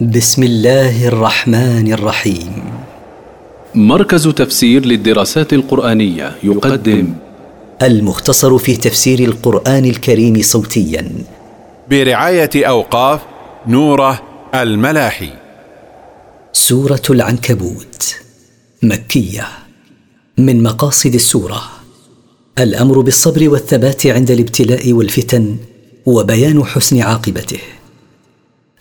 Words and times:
بسم 0.00 0.42
الله 0.42 1.08
الرحمن 1.08 1.92
الرحيم. 1.92 2.64
مركز 3.74 4.28
تفسير 4.28 4.86
للدراسات 4.86 5.52
القرآنية 5.52 6.36
يقدم 6.42 7.14
المختصر 7.82 8.58
في 8.58 8.76
تفسير 8.76 9.18
القرآن 9.18 9.84
الكريم 9.84 10.42
صوتيا. 10.42 11.12
برعاية 11.90 12.50
أوقاف 12.56 13.20
نوره 13.66 14.22
الملاحي. 14.54 15.30
سورة 16.52 17.02
العنكبوت. 17.10 18.16
مكية. 18.82 19.48
من 20.38 20.62
مقاصد 20.62 21.14
السورة. 21.14 21.62
الأمر 22.58 23.00
بالصبر 23.00 23.48
والثبات 23.48 24.06
عند 24.06 24.30
الابتلاء 24.30 24.92
والفتن 24.92 25.56
وبيان 26.06 26.64
حسن 26.64 27.00
عاقبته. 27.00 27.60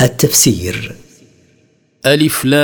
التفسير. 0.02 0.96
ألف 2.06 2.46
لام 2.46 2.62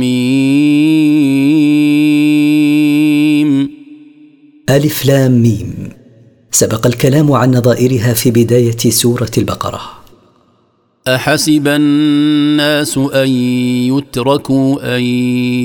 ميم. 0.00 0.50
ألف 4.70 5.06
لام 5.06 5.42
ميم. 5.42 5.88
سبق 6.50 6.86
الكلام 6.86 7.32
عن 7.32 7.50
نظائرها 7.50 8.12
في 8.12 8.30
بداية 8.30 8.76
سورة 8.76 9.30
البقرة. 9.38 9.80
أحسب 11.08 11.68
الناس 11.68 12.98
أن 12.98 13.28
يتركوا 13.88 14.96
أن 14.96 15.02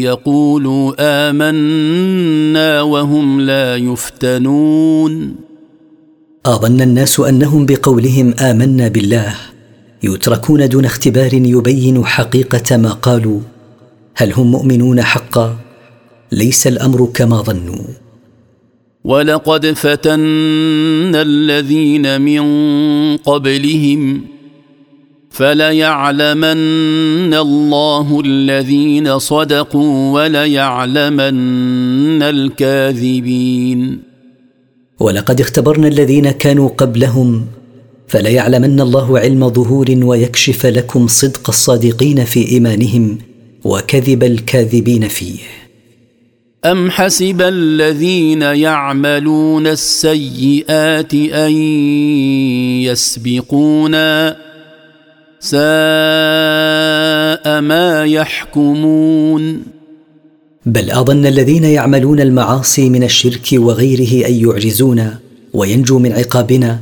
يقولوا 0.01 0.93
آمنا 0.99 2.81
وهم 2.81 3.41
لا 3.41 3.75
يفتنون. 3.75 5.50
أظن 6.45 6.81
الناس 6.81 7.19
أنهم 7.19 7.65
بقولهم 7.65 8.33
آمنا 8.39 8.87
بالله. 8.87 9.35
يتركون 10.03 10.69
دون 10.69 10.85
اختبار 10.85 11.33
يبين 11.33 12.05
حقيقة 12.05 12.77
ما 12.77 12.89
قالوا. 12.89 13.39
هل 14.15 14.33
هم 14.33 14.51
مؤمنون 14.51 15.01
حقا؟ 15.01 15.57
ليس 16.31 16.67
الأمر 16.67 17.09
كما 17.13 17.41
ظنوا. 17.41 17.85
ولقد 19.03 19.65
فتنا 19.65 21.21
الذين 21.21 22.21
من 22.21 22.43
قبلهم 23.17 24.21
فليعلمن 25.29 27.33
الله 27.33 28.21
الذين 28.25 29.19
صدقوا 29.19 30.11
وليعلمن 30.11 32.23
الكاذبين. 32.23 34.10
ولقد 35.01 35.41
اختبرنا 35.41 35.87
الذين 35.87 36.31
كانوا 36.31 36.69
قبلهم 36.69 37.45
فليعلمن 38.07 38.81
الله 38.81 39.19
علم 39.19 39.49
ظهور 39.49 39.85
ويكشف 39.89 40.65
لكم 40.65 41.07
صدق 41.07 41.49
الصادقين 41.49 42.25
في 42.25 42.47
إيمانهم 42.51 43.17
وكذب 43.63 44.23
الكاذبين 44.23 45.07
فيه. 45.07 45.39
أم 46.65 46.91
حسب 46.91 47.41
الذين 47.41 48.41
يعملون 48.41 49.67
السيئات 49.67 51.13
أن 51.13 51.51
يسبقونا 52.81 54.37
ساء 55.39 55.61
ما 57.61 58.05
يحكمون؟ 58.05 59.63
بل 60.65 60.91
أظن 60.91 61.25
الذين 61.25 61.63
يعملون 61.63 62.19
المعاصي 62.19 62.89
من 62.89 63.03
الشرك 63.03 63.47
وغيره 63.53 64.27
أن 64.27 64.33
يعجزونا 64.33 65.19
وينجوا 65.53 65.99
من 65.99 66.11
عقابنا 66.11 66.79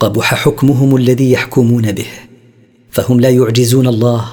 قبح 0.00 0.34
حكمهم 0.34 0.96
الذي 0.96 1.32
يحكمون 1.32 1.92
به. 1.92 2.06
فهم 2.90 3.20
لا 3.20 3.30
يعجزون 3.30 3.86
الله 3.86 4.24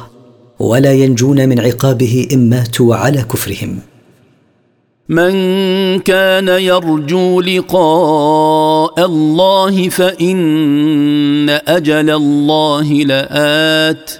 ولا 0.59 0.93
ينجون 0.93 1.49
من 1.49 1.59
عقابه 1.59 2.27
إن 2.33 2.49
ماتوا 2.49 2.95
على 2.95 3.21
كفرهم. 3.21 3.79
من 5.09 5.33
كان 5.99 6.47
يرجو 6.47 7.41
لقاء 7.41 9.05
الله 9.05 9.89
فإن 9.89 11.49
أجل 11.49 12.09
الله 12.09 12.93
لآت 12.93 14.11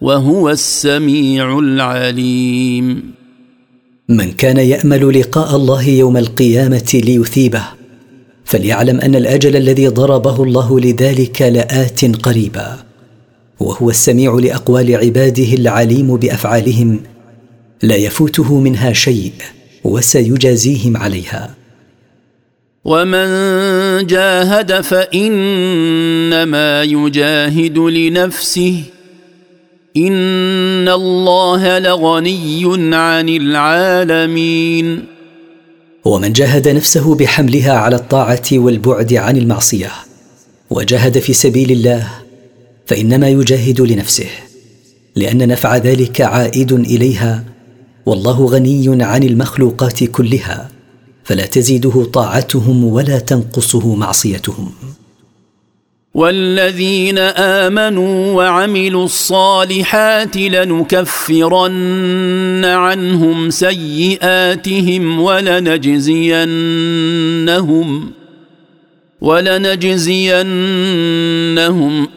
وهو 0.00 0.50
السميع 0.50 1.58
العليم. 1.58 3.19
من 4.10 4.32
كان 4.32 4.56
يأمل 4.56 5.20
لقاء 5.20 5.56
الله 5.56 5.88
يوم 5.88 6.16
القيامة 6.16 7.00
ليثيبه 7.04 7.62
فليعلم 8.44 9.00
أن 9.00 9.14
الأجل 9.14 9.56
الذي 9.56 9.88
ضربه 9.88 10.42
الله 10.42 10.80
لذلك 10.80 11.42
لآت 11.42 12.04
قريبا 12.22 12.76
وهو 13.60 13.90
السميع 13.90 14.34
لأقوال 14.34 14.96
عباده 14.96 15.52
العليم 15.54 16.16
بأفعالهم 16.16 17.00
لا 17.82 17.96
يفوته 17.96 18.60
منها 18.60 18.92
شيء 18.92 19.32
وسيجازيهم 19.84 20.96
عليها. 20.96 21.54
ومن 22.84 23.26
جاهد 24.06 24.80
فإنما 24.80 26.02
يجاهد 26.82 27.78
لنفسه 27.78 28.82
ان 29.96 30.88
الله 30.88 31.78
لغني 31.78 32.94
عن 32.94 33.28
العالمين. 33.28 35.04
ومن 36.04 36.32
جاهد 36.32 36.68
نفسه 36.68 37.14
بحملها 37.14 37.72
على 37.72 37.96
الطاعة 37.96 38.42
والبعد 38.52 39.14
عن 39.14 39.36
المعصية 39.36 39.90
وجاهد 40.70 41.18
في 41.18 41.32
سبيل 41.32 41.70
الله 41.70 42.08
فإنما 42.86 43.28
يجاهد 43.28 43.80
لنفسه 43.80 44.28
لأن 45.16 45.48
نفع 45.48 45.76
ذلك 45.76 46.20
عائد 46.20 46.72
إليها 46.72 47.44
والله 48.06 48.44
غني 48.46 49.04
عن 49.04 49.22
المخلوقات 49.22 50.04
كلها 50.04 50.68
فلا 51.24 51.46
تزيده 51.46 52.04
طاعتهم 52.04 52.84
ولا 52.84 53.18
تنقصه 53.18 53.94
معصيتهم. 53.94 54.72
والذين 56.14 57.18
آمنوا 57.18 58.32
وعملوا 58.32 59.04
الصالحات 59.04 60.36
لنكفرن 60.36 61.84
عنهم 62.64 63.50
سيئاتهم 63.50 65.20
ولنجزينهم 65.20 66.50
ولنجزينهم 69.20 70.48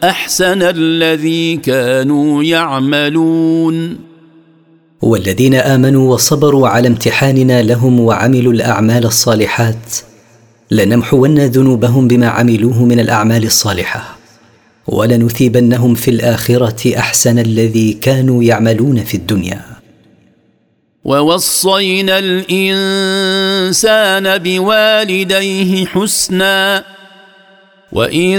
أحسن 0.04 0.62
الذي 0.62 1.56
كانوا 1.56 2.42
يعملون. 2.42 3.98
والذين 5.02 5.54
آمنوا 5.54 6.14
وصبروا 6.14 6.68
على 6.68 6.88
امتحاننا 6.88 7.62
لهم 7.62 8.00
وعملوا 8.00 8.52
الأعمال 8.52 9.04
الصالحات 9.04 10.13
لنمحون 10.74 11.38
ذنوبهم 11.38 12.08
بما 12.08 12.26
عملوه 12.26 12.84
من 12.84 13.00
الأعمال 13.00 13.44
الصالحة. 13.44 14.18
ولنثيبنهم 14.86 15.94
في 15.94 16.10
الآخرة 16.10 16.98
أحسن 16.98 17.38
الذي 17.38 17.92
كانوا 17.92 18.42
يعملون 18.42 19.04
في 19.04 19.14
الدنيا. 19.14 19.60
ووصينا 21.04 22.18
الإنسان 22.18 24.38
بوالديه 24.38 25.86
حسنا. 25.86 26.84
وإن 27.92 28.38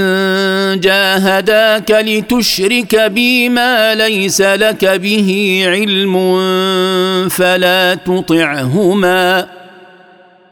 جاهداك 0.83 1.91
لتشرك 1.91 2.95
بي 2.95 3.49
ما 3.49 3.95
ليس 3.95 4.41
لك 4.41 4.85
به 4.85 5.61
علم 5.67 6.15
فلا 7.29 7.95
تطعهما. 7.95 9.54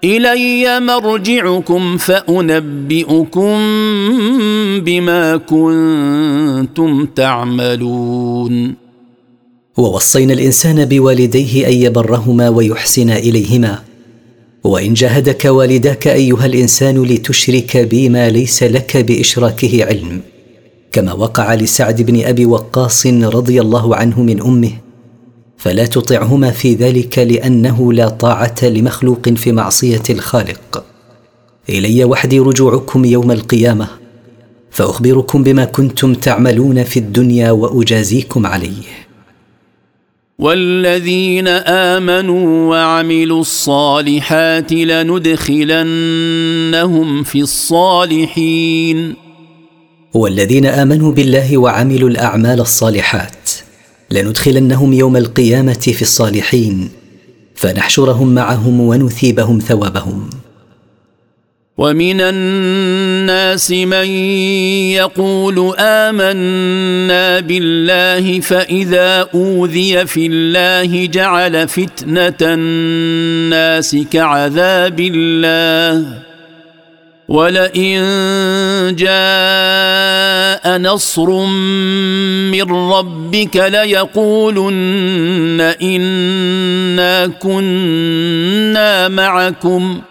إلي 0.03 0.79
مرجعكم 0.79 1.97
فأنبئكم 1.97 3.57
بما 4.79 5.37
كنتم 5.37 7.05
تعملون. 7.05 8.75
ووصينا 9.77 10.33
الإنسان 10.33 10.85
بوالديه 10.85 11.67
أن 11.67 11.73
يبرهما 11.73 12.49
ويحسن 12.49 13.09
إليهما. 13.09 13.79
وإن 14.63 14.93
جاهدك 14.93 15.45
والداك 15.45 16.07
أيها 16.07 16.45
الإنسان 16.45 17.03
لتشرك 17.03 17.77
بي 17.77 18.09
ما 18.09 18.29
ليس 18.29 18.63
لك 18.63 18.97
بإشراكه 18.97 19.85
علم. 19.85 20.21
كما 20.91 21.13
وقع 21.13 21.53
لسعد 21.53 22.01
بن 22.01 22.23
أبي 22.25 22.45
وقاص 22.45 23.07
رضي 23.07 23.61
الله 23.61 23.95
عنه 23.95 24.21
من 24.21 24.41
أمه 24.41 24.71
فلا 25.63 25.85
تطعهما 25.85 26.51
في 26.51 26.75
ذلك 26.75 27.19
لأنه 27.19 27.93
لا 27.93 28.09
طاعة 28.09 28.55
لمخلوق 28.63 29.29
في 29.29 29.51
معصية 29.51 30.03
الخالق. 30.09 30.83
إلي 31.69 32.03
وحدي 32.03 32.39
رجوعكم 32.39 33.05
يوم 33.05 33.31
القيامة 33.31 33.87
فأخبركم 34.71 35.43
بما 35.43 35.65
كنتم 35.65 36.13
تعملون 36.13 36.83
في 36.83 36.99
الدنيا 36.99 37.51
وأجازيكم 37.51 38.45
عليه. 38.45 38.83
والذين 40.39 41.47
آمنوا 41.47 42.69
وعملوا 42.69 43.41
الصالحات 43.41 44.73
لندخلنهم 44.73 45.93
في 47.23 47.41
الصالحين. 47.41 49.15
والذين 50.13 50.65
آمنوا 50.65 51.11
بالله 51.11 51.57
وعملوا 51.57 52.09
الأعمال 52.09 52.59
الصالحات 52.59 53.52
لندخلنهم 54.13 54.93
يوم 54.93 55.17
القيامة 55.17 55.73
في 55.73 56.01
الصالحين 56.01 56.89
فنحشرهم 57.55 58.35
معهم 58.35 58.79
ونثيبهم 58.79 59.59
ثوابهم. 59.59 60.29
ومن 61.77 62.21
الناس 62.21 63.71
من 63.71 64.07
يقول 65.01 65.75
آمنا 65.79 67.39
بالله 67.39 68.39
فإذا 68.39 69.29
أوذي 69.33 70.05
في 70.05 70.25
الله 70.25 71.05
جعل 71.05 71.67
فتنة 71.67 72.41
الناس 72.41 73.95
كعذاب 74.11 74.99
الله. 74.99 76.32
ولئن 77.29 78.01
جاء 78.95 80.77
نصر 80.77 81.29
من 82.51 82.71
ربك 82.71 83.55
ليقولن 83.55 85.61
انا 85.81 87.27
كنا 87.27 89.07
معكم 89.07 90.01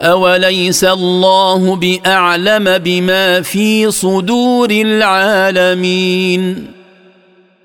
اوليس 0.00 0.84
الله 0.84 1.76
باعلم 1.76 2.78
بما 2.78 3.42
في 3.42 3.90
صدور 3.90 4.70
العالمين 4.70 6.66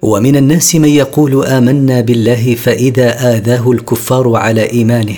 ومن 0.02 0.36
الناس 0.36 0.76
من 0.76 0.90
يقول 0.90 1.46
امنا 1.46 2.02
بالله 2.02 2.56
فاذا 2.56 3.38
اذاه 3.38 3.72
الكفار 3.72 4.36
على 4.36 4.72
ايمانه 4.72 5.16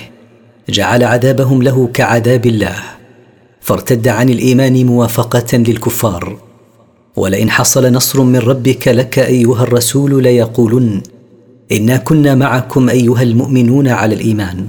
جعل 0.69 1.03
عذابهم 1.03 1.63
له 1.63 1.89
كعذاب 1.93 2.45
الله 2.45 2.96
فارتد 3.67 4.07
عن 4.07 4.29
الإيمان 4.29 4.85
موافقة 4.85 5.57
للكفار. 5.57 6.37
ولئن 7.15 7.49
حصل 7.49 7.93
نصر 7.93 8.23
من 8.23 8.39
ربك 8.39 8.87
لك 8.87 9.19
أيها 9.19 9.63
الرسول 9.63 10.23
ليقولن 10.23 11.01
إنا 11.71 11.97
كنا 11.97 12.35
معكم 12.35 12.89
أيها 12.89 13.23
المؤمنون 13.23 13.87
على 13.87 14.15
الإيمان. 14.15 14.65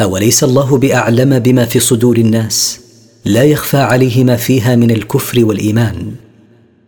أوليس 0.00 0.44
الله 0.44 0.78
بأعلم 0.78 1.38
بما 1.38 1.64
في 1.64 1.80
صدور 1.80 2.16
الناس؟ 2.16 2.80
لا 3.24 3.42
يخفى 3.42 3.76
عليه 3.78 4.24
ما 4.24 4.36
فيها 4.36 4.76
من 4.76 4.90
الكفر 4.90 5.44
والإيمان. 5.44 6.12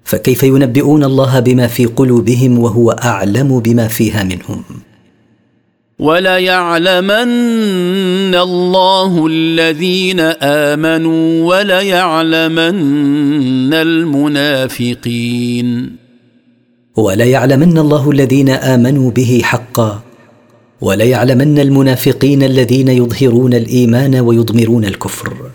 فكيف 0.05 0.43
ينبئون 0.43 1.05
الله 1.05 1.41
بما 1.41 1.67
في 1.67 1.87
قلوبهم 1.87 2.59
وهو 2.59 2.91
أعلم 2.91 3.61
بما 3.61 3.89
فيها 3.89 4.23
منهم؟ 4.23 4.63
وليعلمن 5.99 7.29
الله 8.35 9.27
الذين 9.27 10.21
آمنوا 10.43 11.45
وليعلمن 11.45 13.75
المنافقين. 13.75 15.97
وليعلمن 16.97 17.79
الله 17.79 18.11
الذين 18.11 18.49
آمنوا 18.49 19.11
به 19.11 19.41
حقا. 19.45 20.03
وليعلمن 20.81 21.59
المنافقين 21.59 22.43
الذين 22.43 22.89
يظهرون 22.89 23.55
الإيمان 23.55 24.15
ويضمرون 24.15 24.85
الكفر. 24.85 25.48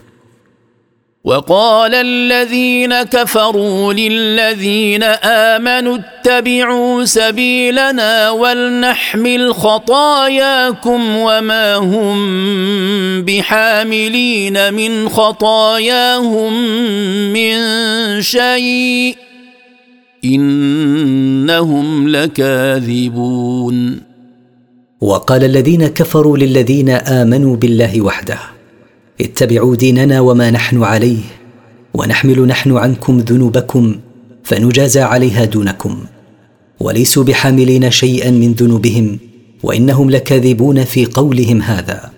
وقال 1.24 1.96
الذين 1.96 3.04
كفروا 3.04 3.94
للذين 3.94 5.04
آمنوا 5.24 5.98
اتبعوا 5.98 7.06
سبيلنا 7.06 8.30
ولنحمل 8.31 9.54
خطاياكم 9.54 11.18
وما 11.18 11.75
هم 11.75 12.18
بحاملين 13.24 14.74
من 14.74 15.10
خطاياهم 15.10 16.54
من 17.34 17.56
شيء 18.22 19.16
إنهم 20.25 22.08
لكاذبون. 22.08 24.02
وقال 25.02 25.44
الذين 25.44 25.88
كفروا 25.88 26.38
للذين 26.38 26.90
آمنوا 26.90 27.56
بالله 27.56 28.02
وحده. 28.02 28.40
اتبعوا 29.21 29.75
ديننا 29.75 30.19
وما 30.19 30.51
نحن 30.51 30.83
عليه 30.83 31.21
ونحمل 31.94 32.48
نحن 32.48 32.77
عنكم 32.77 33.19
ذنوبكم 33.19 33.95
فنجازى 34.44 35.01
عليها 35.01 35.45
دونكم. 35.45 35.98
وليسوا 36.80 37.24
بحاملين 37.24 37.92
شيئا 37.92 38.31
من 38.31 38.54
ذنوبهم 38.54 39.19
وإنهم 39.63 40.12
لكاذبون 40.12 40.83
في 40.83 41.06
قولهم 41.06 41.62
هذا. 41.62 42.12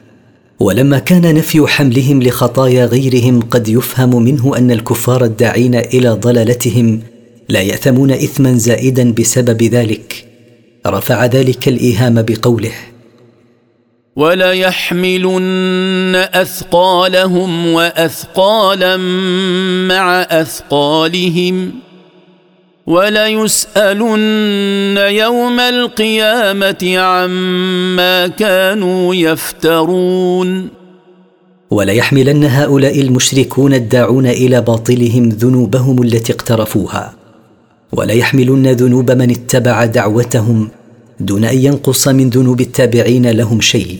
ولما 0.59 0.99
كان 0.99 1.35
نفي 1.35 1.67
حملهم 1.67 2.23
لخطايا 2.23 2.85
غيرهم 2.85 3.41
قد 3.41 3.67
يفهم 3.67 4.23
منه 4.23 4.57
أن 4.57 4.71
الكفار 4.71 5.25
الداعين 5.25 5.75
إلى 5.75 6.09
ضلالتهم 6.09 6.99
لا 7.49 7.61
يأثمون 7.61 8.11
اثما 8.11 8.53
زائدا 8.53 9.11
بسبب 9.11 9.63
ذلك 9.63 10.25
رفع 10.87 11.25
ذلك 11.25 11.67
الإيهام 11.67 12.21
بقوله. 12.21 12.71
وليحملن 14.15 16.15
أثقالهم 16.15 17.67
وأثقالا 17.67 18.97
مع 19.87 20.21
أثقالهم 20.21 21.71
وليسألن 22.87 24.97
يوم 24.97 25.59
القيامة 25.59 26.97
عما 26.97 28.27
كانوا 28.27 29.15
يفترون 29.15 30.69
وليحملن 31.71 32.43
هؤلاء 32.43 33.01
المشركون 33.01 33.73
الداعون 33.73 34.27
إلى 34.27 34.61
باطلهم 34.61 35.29
ذنوبهم 35.29 36.03
التي 36.03 36.33
اقترفوها. 36.33 37.13
وليحملن 37.91 38.67
ذنوب 38.67 39.11
من 39.11 39.31
اتبع 39.31 39.85
دعوتهم 39.85 40.69
دون 41.19 41.45
أن 41.45 41.57
ينقص 41.57 42.07
من 42.07 42.29
ذنوب 42.29 42.61
التابعين 42.61 43.31
لهم 43.31 43.61
شيء. 43.61 43.97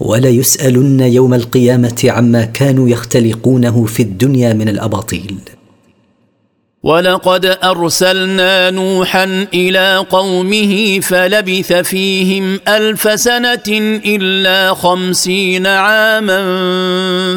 ولا 0.00 0.28
يسألن 0.28 1.00
يوم 1.00 1.34
القيامة 1.34 2.04
عما 2.04 2.44
كانوا 2.44 2.88
يختلقونه 2.88 3.84
في 3.84 4.02
الدنيا 4.02 4.52
من 4.52 4.68
الأباطيل. 4.68 5.34
ولقد 6.82 7.58
أرسلنا 7.64 8.70
نوحا 8.70 9.46
إلى 9.54 10.06
قومه 10.10 11.00
فلبث 11.00 11.72
فيهم 11.72 12.60
ألف 12.68 13.20
سنة 13.20 13.98
إلا 14.06 14.74
خمسين 14.74 15.66
عاما 15.66 16.38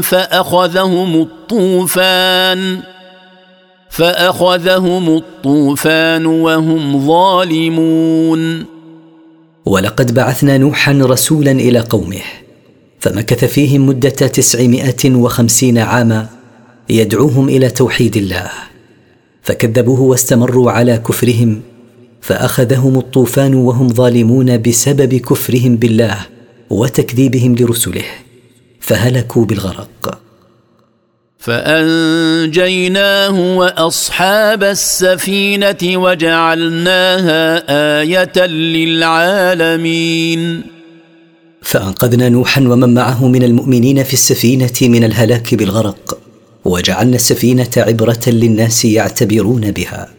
فأخذهم 0.02 1.22
الطوفان 1.22 2.80
فأخذهم 3.90 5.18
الطوفان 5.18 6.26
وهم 6.26 7.08
ظالمون. 7.08 8.77
ولقد 9.68 10.14
بعثنا 10.14 10.58
نوحا 10.58 10.94
رسولا 10.94 11.52
إلى 11.52 11.80
قومه 11.80 12.22
فمكث 13.00 13.46
فيهم 13.46 13.86
مدة 13.86 14.10
تسعمائة 14.10 15.16
وخمسين 15.16 15.78
عاما 15.78 16.30
يدعوهم 16.90 17.50
إلى 17.50 17.70
توحيد 17.70 18.18
الله. 18.18 18.50
فكذبوه 19.42 20.02
واستمروا 20.02 20.72
على 20.72 20.98
كفرهم 20.98 21.62
فأخذهم 22.22 22.98
الطوفان 22.98 23.56
وهم 23.56 23.88
ظالمون 23.88 24.62
بسبب 24.62 25.14
كفرهم 25.16 25.76
بالله 25.76 26.18
وتكذيبهم 26.70 27.56
لرسله 27.56 28.06
فهلكوا 28.80 29.46
بالغرق. 29.46 30.27
فأنجيناه 31.40 33.32
وأصحاب 33.58 34.64
السفينة 34.64 35.78
وجعلناها 35.84 37.64
آية 38.02 38.46
للعالمين. 38.48 40.42
فأنقذنا 41.62 42.30
نوحا 42.30 42.62
ومن 42.62 42.94
معه 42.94 43.28
من 43.28 43.44
المؤمنين 43.44 44.04
في 44.04 44.14
السفينة 44.14 44.74
من 44.82 45.04
الهلاك 45.04 45.56
بالغرق 45.56 46.18
وجعلنا 46.66 47.16
السفينة 47.16 47.70
عبرة 47.78 48.20
للناس 48.28 48.86
يعتبرون 48.86 49.72
بها. 49.72 50.10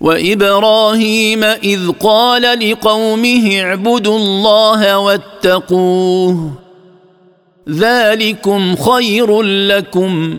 وإبراهيم 0.00 1.44
إذ 1.44 1.90
قال 1.90 2.70
لقومه 2.70 3.60
اعبدوا 3.60 4.18
الله 4.18 4.98
واتقوه. 4.98 6.52
ذلكم 7.70 8.76
خير 8.76 9.42
لكم 9.42 10.38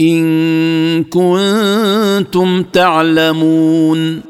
إن 0.00 1.04
كنتم 1.04 2.62
تعلمون. 2.62 4.20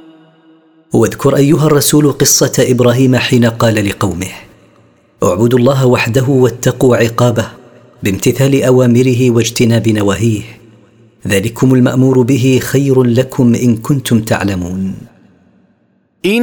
واذكر 0.93 1.37
أيها 1.37 1.67
الرسول 1.67 2.13
قصة 2.13 2.53
إبراهيم 2.59 3.17
حين 3.17 3.45
قال 3.45 3.89
لقومه 3.89 4.27
اعبدوا 5.23 5.59
الله 5.59 5.87
وحده 5.87 6.25
واتقوا 6.29 6.97
عقابه 6.97 7.47
بامتثال 8.03 8.63
أوامره 8.63 9.31
واجتناب 9.31 9.89
نواهيه. 9.89 10.43
ذلكم 11.29 11.75
المأمور 11.75 12.23
به 12.23 12.61
خير 12.63 13.03
لكم 13.03 13.55
إن 13.55 13.77
كنتم 13.77 14.21
تعلمون. 14.21 14.95
إن 16.27 16.43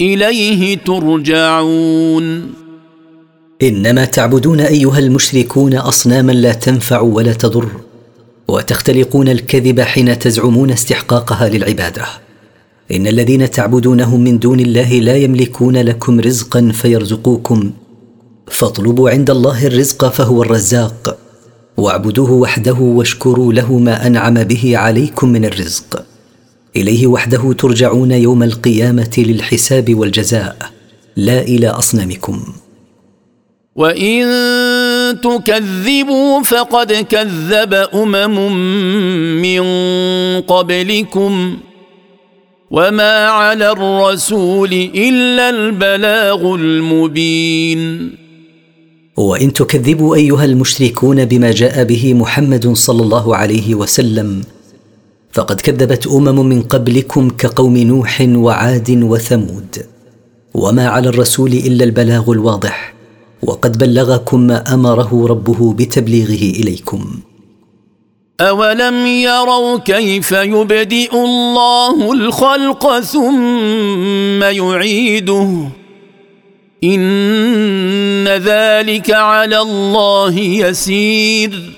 إليه 0.00 0.78
ترجعون. 0.78 2.52
إنما 3.62 4.04
تعبدون 4.04 4.60
أيها 4.60 4.98
المشركون 4.98 5.74
أصناما 5.74 6.32
لا 6.32 6.52
تنفع 6.52 7.00
ولا 7.00 7.32
تضر 7.32 7.68
وتختلقون 8.48 9.28
الكذب 9.28 9.80
حين 9.80 10.18
تزعمون 10.18 10.70
استحقاقها 10.70 11.48
للعبادة. 11.48 12.06
إن 12.92 13.06
الذين 13.06 13.50
تعبدونهم 13.50 14.20
من 14.24 14.38
دون 14.38 14.60
الله 14.60 14.92
لا 14.92 15.16
يملكون 15.16 15.76
لكم 15.76 16.20
رزقا 16.20 16.72
فيرزقوكم 16.74 17.70
فاطلبوا 18.50 19.10
عند 19.10 19.30
الله 19.30 19.66
الرزق 19.66 20.08
فهو 20.08 20.42
الرزاق 20.42 21.18
واعبدوه 21.76 22.32
وحده 22.32 22.74
واشكروا 22.74 23.52
له 23.52 23.78
ما 23.78 24.06
أنعم 24.06 24.34
به 24.34 24.76
عليكم 24.76 25.28
من 25.28 25.44
الرزق. 25.44 26.04
إليه 26.76 27.06
وحده 27.06 27.52
ترجعون 27.52 28.10
يوم 28.12 28.42
القيامة 28.42 29.10
للحساب 29.18 29.94
والجزاء. 29.94 30.56
لا 31.16 31.42
إلى 31.42 31.68
أصنامكم. 31.68 32.44
وإن 33.76 34.26
تكذبوا 35.20 36.42
فقد 36.42 36.92
كذب 36.92 37.74
أمم 37.74 38.52
من 39.42 39.62
قبلكم. 40.40 41.56
وما 42.70 43.26
على 43.26 43.70
الرسول 43.70 44.72
إلا 44.94 45.50
البلاغ 45.50 46.54
المبين. 46.54 48.10
وإن 49.16 49.52
تكذبوا 49.52 50.16
أيها 50.16 50.44
المشركون 50.44 51.24
بما 51.24 51.50
جاء 51.50 51.84
به 51.84 52.14
محمد 52.14 52.72
صلى 52.72 53.02
الله 53.02 53.36
عليه 53.36 53.74
وسلم 53.74 54.42
فقد 55.32 55.60
كذبت 55.60 56.06
أمم 56.06 56.46
من 56.46 56.62
قبلكم 56.62 57.30
كقوم 57.30 57.76
نوح 57.76 58.20
وعاد 58.20 58.90
وثمود. 58.90 59.86
وما 60.54 60.88
على 60.88 61.08
الرسول 61.08 61.52
إلا 61.52 61.84
البلاغ 61.84 62.30
الواضح. 62.30 62.94
وقد 63.42 63.78
بلغكم 63.78 64.40
ما 64.40 64.74
أمره 64.74 65.26
ربه 65.26 65.72
بتبليغه 65.72 66.60
إليكم. 66.60 67.20
أولم 68.40 69.06
يروا 69.06 69.78
كيف 69.78 70.32
يبدئ 70.32 71.14
الله 71.14 72.12
الخلق 72.12 73.00
ثم 73.00 74.42
يعيده؟ 74.42 75.68
إن 76.84 78.28
ذلك 78.28 79.10
على 79.10 79.60
الله 79.60 80.38
يسير. 80.38 81.77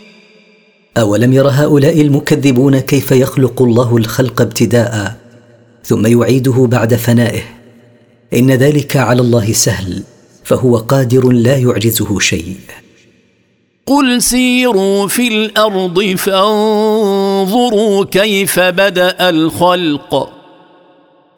أولم 0.96 1.32
ير 1.32 1.48
هؤلاء 1.48 2.00
المكذبون 2.00 2.78
كيف 2.78 3.12
يخلق 3.12 3.62
الله 3.62 3.96
الخلق 3.96 4.40
ابتداء 4.40 5.16
ثم 5.84 6.06
يعيده 6.06 6.66
بعد 6.70 6.94
فنائه؟ 6.94 7.42
إن 8.34 8.50
ذلك 8.50 8.96
على 8.96 9.20
الله 9.20 9.52
سهل 9.52 10.02
فهو 10.44 10.76
قادر 10.76 11.30
لا 11.30 11.56
يعجزه 11.56 12.18
شيء. 12.18 12.56
قل 13.86 14.22
سيروا 14.22 15.06
في 15.06 15.28
الأرض 15.28 16.02
فانظروا 16.02 18.04
كيف 18.04 18.60
بدأ 18.60 19.30
الخلق. 19.30 20.28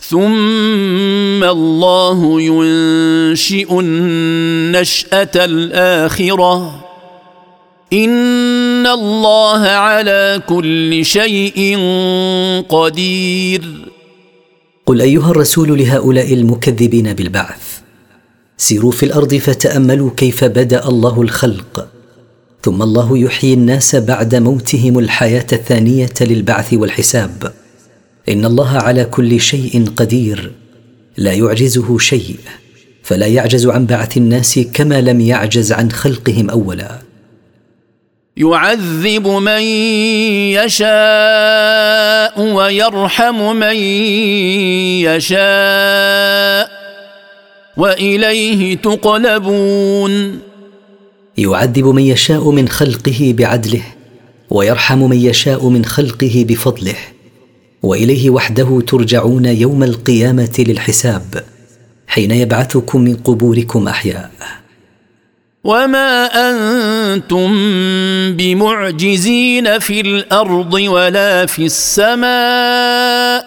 ثم 0.00 1.44
الله 1.44 2.40
ينشئ 2.40 3.80
النشأة 3.80 5.30
الآخرة. 5.36 6.84
ان 7.92 8.86
الله 8.86 9.60
على 9.60 10.42
كل 10.48 11.04
شيء 11.04 11.78
قدير. 12.68 13.88
قل 14.86 15.00
ايها 15.00 15.30
الرسول 15.30 15.78
لهؤلاء 15.78 16.34
المكذبين 16.34 17.12
بالبعث. 17.12 17.80
سيروا 18.56 18.92
في 18.92 19.02
الأرض 19.02 19.34
فتاملوا 19.34 20.10
كيف 20.16 20.44
بدا 20.44 20.88
الله 20.88 21.22
الخلق. 21.22 21.88
ثم 22.62 22.82
الله 22.82 23.18
يحيي 23.18 23.54
الناس 23.54 23.96
بعد 23.96 24.34
موتهم 24.34 24.98
الحياة 24.98 25.46
الثانية 25.52 26.14
للبعث 26.20 26.74
والحساب. 26.74 27.52
ان 28.28 28.44
الله 28.44 28.68
على 28.68 29.04
كل 29.04 29.40
شيء 29.40 29.84
قدير. 29.96 30.52
لا 31.16 31.32
يعجزه 31.32 31.98
شيء. 31.98 32.36
فلا 33.02 33.26
يعجز 33.26 33.66
عن 33.66 33.86
بعث 33.86 34.16
الناس 34.16 34.60
كما 34.74 35.00
لم 35.00 35.20
يعجز 35.20 35.72
عن 35.72 35.90
خلقهم 35.90 36.50
اولا. 36.50 37.11
يعذب 38.36 39.28
من 39.28 39.62
يشاء 40.56 42.40
ويرحم 42.40 43.56
من 43.56 43.76
يشاء 45.04 46.70
وإليه 47.76 48.76
تقلبون. 48.76 50.40
يعذب 51.38 51.86
من 51.86 52.02
يشاء 52.02 52.50
من 52.50 52.68
خلقه 52.68 53.34
بعدله 53.38 53.82
ويرحم 54.50 54.98
من 54.98 55.16
يشاء 55.16 55.68
من 55.68 55.84
خلقه 55.84 56.44
بفضله 56.48 56.96
وإليه 57.82 58.30
وحده 58.30 58.82
ترجعون 58.86 59.44
يوم 59.44 59.82
القيامة 59.82 60.64
للحساب 60.68 61.44
حين 62.06 62.30
يبعثكم 62.30 63.00
من 63.00 63.16
قبوركم 63.16 63.88
أحياء. 63.88 64.30
وما 65.64 66.26
أنتم 66.26 67.50
بمعجزين 68.36 69.78
في 69.78 70.00
الأرض 70.00 70.74
ولا 70.74 71.46
في 71.46 71.64
السماء 71.64 73.46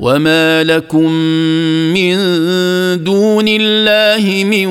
وما 0.00 0.64
لكم 0.64 1.10
من 1.94 2.14
دون 3.04 3.44
الله 3.48 4.44
من 4.44 4.66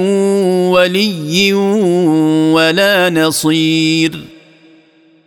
ولي 0.76 1.54
ولا 2.54 3.10
نصير 3.10 4.20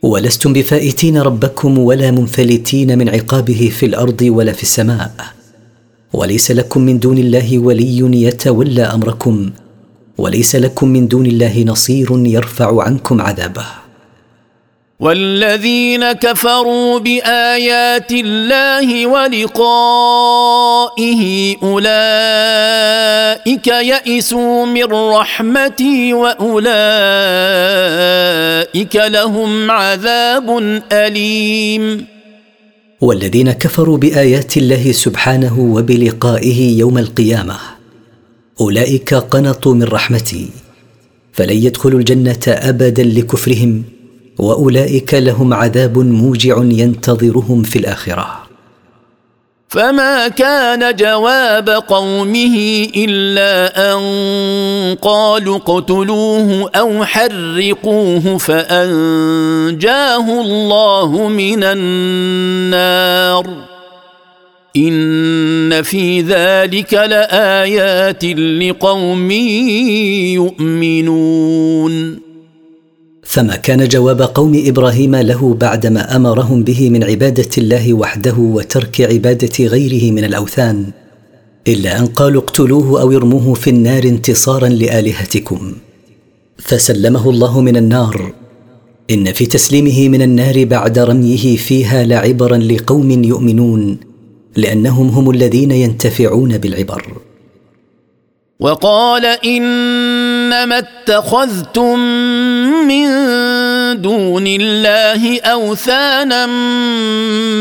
ولستم 0.02 0.52
بفائتين 0.52 1.18
ربكم 1.18 1.78
ولا 1.78 2.10
منفلتين 2.10 2.98
من 2.98 3.08
عقابه 3.08 3.72
في 3.78 3.86
الأرض 3.86 4.22
ولا 4.22 4.52
في 4.52 4.62
السماء. 4.62 5.10
وليس 6.12 6.50
لكم 6.50 6.80
من 6.80 6.98
دون 6.98 7.18
الله 7.18 7.58
ولي 7.58 8.22
يتولى 8.26 8.82
أمركم. 8.82 9.50
وليس 10.18 10.56
لكم 10.56 10.88
من 10.88 11.08
دون 11.08 11.26
الله 11.26 11.64
نصير 11.66 12.08
يرفع 12.26 12.82
عنكم 12.82 13.20
عذابه. 13.20 13.66
والذين 15.00 16.12
كفروا 16.12 16.98
بآيات 16.98 18.12
الله 18.12 19.06
ولقائه 19.06 20.42
أولئك 21.62 21.86
يئسوا 23.66 24.66
من 24.66 24.92
رحمتي 24.92 26.14
وأولئك 26.14 26.56
لهم 28.96 29.70
عذاب 29.70 30.80
أليم. 30.92 32.06
والذين 33.00 33.52
كفروا 33.52 33.98
بآيات 33.98 34.56
الله 34.56 34.92
سبحانه 34.92 35.60
وبلقائه 35.60 36.78
يوم 36.78 36.98
القيامة 36.98 37.71
أولئك 38.62 39.14
قنطوا 39.14 39.74
من 39.74 39.82
رحمتي 39.84 40.48
فلن 41.32 41.56
يدخلوا 41.56 41.98
الجنة 41.98 42.40
ابدا 42.48 43.02
لكفرهم 43.02 43.82
وأولئك 44.38 45.14
لهم 45.14 45.54
عذاب 45.54 45.98
موجع 45.98 46.56
ينتظرهم 46.62 47.62
في 47.62 47.78
الآخرة. 47.78 48.42
فما 49.68 50.28
كان 50.28 50.96
جواب 50.96 51.68
قومه 51.70 52.88
إلا 52.96 53.52
أن 53.92 54.00
قالوا 55.02 55.56
اقتلوه 55.56 56.70
أو 56.74 57.04
حرقوه 57.04 58.38
فأنجاه 58.38 60.26
الله 60.40 61.28
من 61.28 61.64
النار. 61.64 63.46
إن 64.76 65.82
في 65.82 66.20
ذلك 66.20 66.94
لآيات 66.94 68.24
لقوم 68.24 69.30
يؤمنون. 70.40 72.18
فما 73.22 73.56
كان 73.56 73.88
جواب 73.88 74.22
قوم 74.22 74.62
إبراهيم 74.66 75.16
له 75.16 75.54
بعدما 75.54 76.16
أمرهم 76.16 76.62
به 76.62 76.90
من 76.90 77.04
عبادة 77.04 77.48
الله 77.58 77.94
وحده 77.94 78.34
وترك 78.38 79.00
عبادة 79.00 79.64
غيره 79.64 80.10
من 80.10 80.24
الأوثان 80.24 80.86
إلا 81.68 81.98
أن 81.98 82.06
قالوا 82.06 82.42
اقتلوه 82.42 83.00
أو 83.00 83.12
ارموه 83.12 83.54
في 83.54 83.70
النار 83.70 84.04
انتصارا 84.04 84.68
لآلهتكم. 84.68 85.72
فسلمه 86.58 87.30
الله 87.30 87.60
من 87.60 87.76
النار. 87.76 88.32
إن 89.10 89.32
في 89.32 89.46
تسليمه 89.46 90.08
من 90.08 90.22
النار 90.22 90.64
بعد 90.64 90.98
رميه 90.98 91.56
فيها 91.56 92.04
لعبرا 92.04 92.56
لقوم 92.56 93.24
يؤمنون. 93.24 94.11
لأنهم 94.56 95.08
هم 95.08 95.30
الذين 95.30 95.70
ينتفعون 95.70 96.58
بالعبر. 96.58 97.02
وقال 98.60 99.26
إنما 99.26 100.78
اتخذتم 100.78 101.98
من 102.88 103.06
دون 104.02 104.46
الله 104.46 105.40
أوثانا 105.40 106.46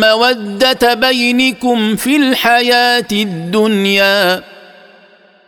مودة 0.02 0.94
بينكم 0.94 1.96
في 1.96 2.16
الحياة 2.16 3.08
الدنيا. 3.12 4.44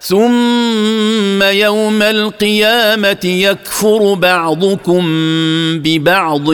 ثم 0.06 1.44
يوم 1.44 2.02
القيامة 2.02 3.20
يكفر 3.24 4.14
بعضكم 4.14 5.04
ببعض 5.80 6.48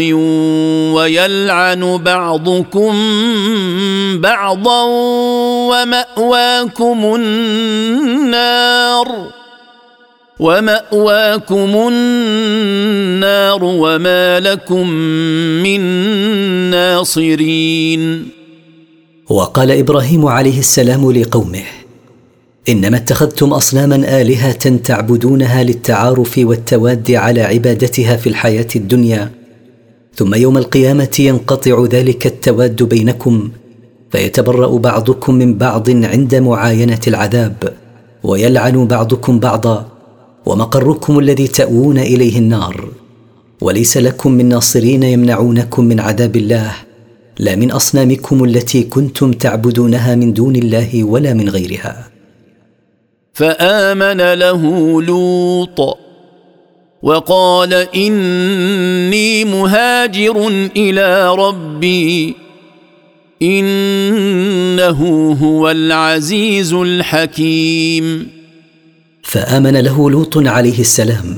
ويلعن 0.94 1.98
بعضكم 1.98 2.94
بعضا 4.22 4.84
ومأواكم 5.70 7.16
النار 7.16 9.08
ومأواكم 10.40 11.88
النار 11.92 13.64
وما 13.64 14.40
لكم 14.40 14.90
من 15.64 15.82
ناصرين. 16.70 18.30
وقال 19.30 19.72
إبراهيم 19.72 20.26
عليه 20.26 20.60
السلام 20.60 21.12
لقومه 21.12 21.79
إنما 22.70 22.98
اتخذتم 22.98 23.54
أصناما 23.54 24.22
آلهة 24.22 24.78
تعبدونها 24.78 25.64
للتعارف 25.64 26.38
والتواد 26.38 27.12
على 27.12 27.42
عبادتها 27.42 28.16
في 28.18 28.28
الحياة 28.30 28.68
الدنيا. 28.76 29.32
ثم 30.16 30.36
يوم 30.36 30.58
القيامة 30.58 31.16
ينقطع 31.20 31.86
ذلك 31.92 32.28
التواد 32.28 32.84
بينكم 32.84 33.50
فيتبرأ 34.12 34.78
بعضكم 34.78 35.36
من 35.36 35.58
بعض 35.58 35.90
عند 35.90 36.36
معاينة 36.36 37.00
العذاب 37.08 37.74
ويلعن 38.24 38.88
بعضكم 38.88 39.40
بعضا 39.40 39.88
ومقركم 40.46 41.20
الذي 41.20 41.48
تأوون 41.48 42.00
إليه 42.00 42.38
النار. 42.38 42.90
وليس 43.62 43.98
لكم 43.98 44.32
من 44.32 44.50
ناصرين 44.50 45.04
يمنعونكم 45.04 45.86
من 45.86 46.00
عذاب 46.00 46.36
الله 46.36 46.72
لا 47.40 47.56
من 47.56 47.72
أصنامكم 47.72 48.44
التي 48.44 48.84
كنتم 48.84 49.32
تعبدونها 49.32 50.16
من 50.16 50.34
دون 50.34 50.56
الله 50.56 51.04
ولا 51.04 51.34
من 51.34 51.50
غيرها. 51.50 52.09
فآمن 53.40 54.34
له 54.34 54.62
لوط 55.02 55.98
وقال 57.04 57.74
إني 57.74 59.46
مهاجر 59.46 60.48
إلى 60.78 61.36
ربي 61.36 62.36
إنه 63.42 65.32
هو 65.42 65.72
العزيز 65.72 66.74
الحكيم. 66.74 68.28
فآمن 69.24 69.78
له 69.78 70.10
لوط 70.10 70.38
عليه 70.38 70.80
السلام 70.80 71.38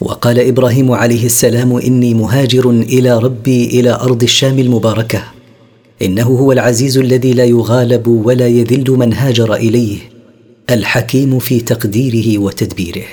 وقال 0.00 0.40
إبراهيم 0.40 0.92
عليه 0.92 1.26
السلام 1.26 1.76
إني 1.76 2.14
مهاجر 2.14 2.70
إلى 2.70 3.18
ربي 3.18 3.66
إلى 3.66 3.90
أرض 3.90 4.22
الشام 4.22 4.58
المباركة 4.58 5.24
إنه 6.02 6.26
هو 6.26 6.52
العزيز 6.52 6.98
الذي 6.98 7.32
لا 7.32 7.44
يغالب 7.44 8.06
ولا 8.06 8.48
يذل 8.48 8.90
من 8.90 9.12
هاجر 9.12 9.54
إليه. 9.54 10.13
الحكيم 10.70 11.38
في 11.38 11.60
تقديره 11.60 12.38
وتدبيره. 12.38 13.04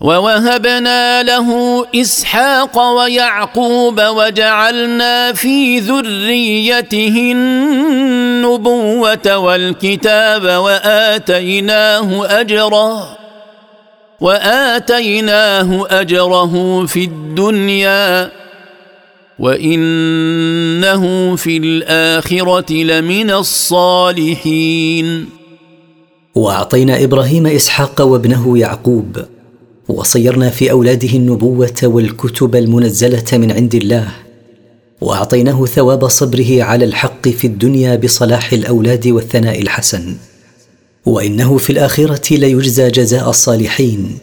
ووهبنا 0.00 1.22
له 1.22 1.50
إسحاق 1.94 2.78
ويعقوب 2.78 4.00
وجعلنا 4.00 5.32
في 5.32 5.78
ذريته 5.78 7.32
النبوة 7.32 9.38
والكتاب 9.38 10.42
وآتيناه 10.42 12.40
أجره 12.40 13.18
وآتيناه 14.20 15.86
أجره 15.90 16.86
في 16.86 17.04
الدنيا 17.04 18.30
وإنه 19.38 21.36
في 21.36 21.56
الآخرة 21.56 22.72
لمن 22.72 23.30
الصالحين. 23.30 25.35
وأعطينا 26.36 27.04
إبراهيم 27.04 27.46
إسحاق 27.46 28.00
وابنه 28.00 28.58
يعقوب 28.58 29.16
وصيرنا 29.88 30.50
في 30.50 30.70
أولاده 30.70 31.08
النبوة 31.08 31.80
والكتب 31.82 32.56
المنزلة 32.56 33.24
من 33.32 33.52
عند 33.52 33.74
الله 33.74 34.08
وأعطيناه 35.00 35.66
ثواب 35.66 36.08
صبره 36.08 36.62
على 36.62 36.84
الحق 36.84 37.28
في 37.28 37.46
الدنيا 37.46 37.96
بصلاح 37.96 38.52
الأولاد 38.52 39.06
والثناء 39.06 39.62
الحسن. 39.62 40.14
وإنه 41.06 41.56
في 41.58 41.70
الآخرة 41.70 42.36
ليجزى 42.36 42.90
جزاء 42.90 43.30
الصالحين 43.30 44.18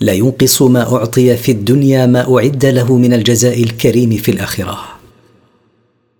لا 0.00 0.12
ينقص 0.12 0.62
ما 0.62 0.94
أعطي 0.96 1.36
في 1.36 1.52
الدنيا 1.52 2.06
ما 2.06 2.36
أعد 2.36 2.66
له 2.66 2.96
من 2.96 3.12
الجزاء 3.12 3.62
الكريم 3.62 4.10
في 4.10 4.30
الآخرة. 4.30 4.93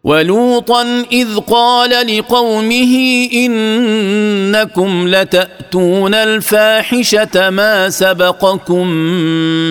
ولوطا 0.04 1.04
إذ 1.12 1.36
قال 1.36 2.18
لقومه 2.18 2.94
إنكم 3.32 5.08
لتأتون 5.08 6.14
الفاحشة 6.14 7.50
ما 7.50 7.90
سبقكم 7.90 8.86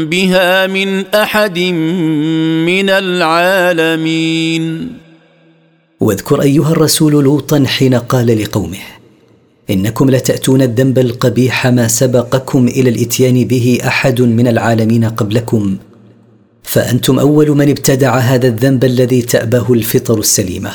بها 0.06 0.68
من 0.68 1.06
أحد 1.06 1.60
من 2.70 2.90
العالمين. 2.90 4.64
واذكر 6.00 6.42
أيها 6.42 6.72
الرسول 6.72 7.14
لوطا 7.14 7.64
حين 7.68 7.94
قال 7.94 8.42
لقومه 8.42 8.78
إنكم 9.70 10.10
لتأتون 10.10 10.62
الذنب 10.62 11.00
القبيح 11.00 11.68
ما 11.68 11.88
سبقكم 11.88 12.68
إلى 12.68 12.90
الإتيان 12.90 13.44
به 13.44 13.80
أحد 13.88 14.22
من 14.22 14.48
العالمين 14.48 15.06
قبلكم 15.06 15.78
فأنتم 16.74 17.20
أول 17.20 17.50
من 17.50 17.70
ابتدع 17.70 18.18
هذا 18.18 18.48
الذنب 18.48 18.84
الذي 18.84 19.22
تاباه 19.22 19.74
الفطر 19.74 20.20
السليمة. 20.20 20.72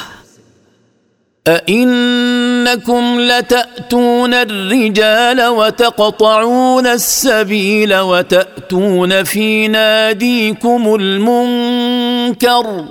أئنكم 1.49 3.21
لتأتون 3.21 4.35
الرجال 4.35 5.47
وتقطعون 5.47 6.87
السبيل 6.87 7.97
وتأتون 7.97 9.25
في 9.25 9.69
ناديكم 9.69 10.95
المنكر. 10.95 12.85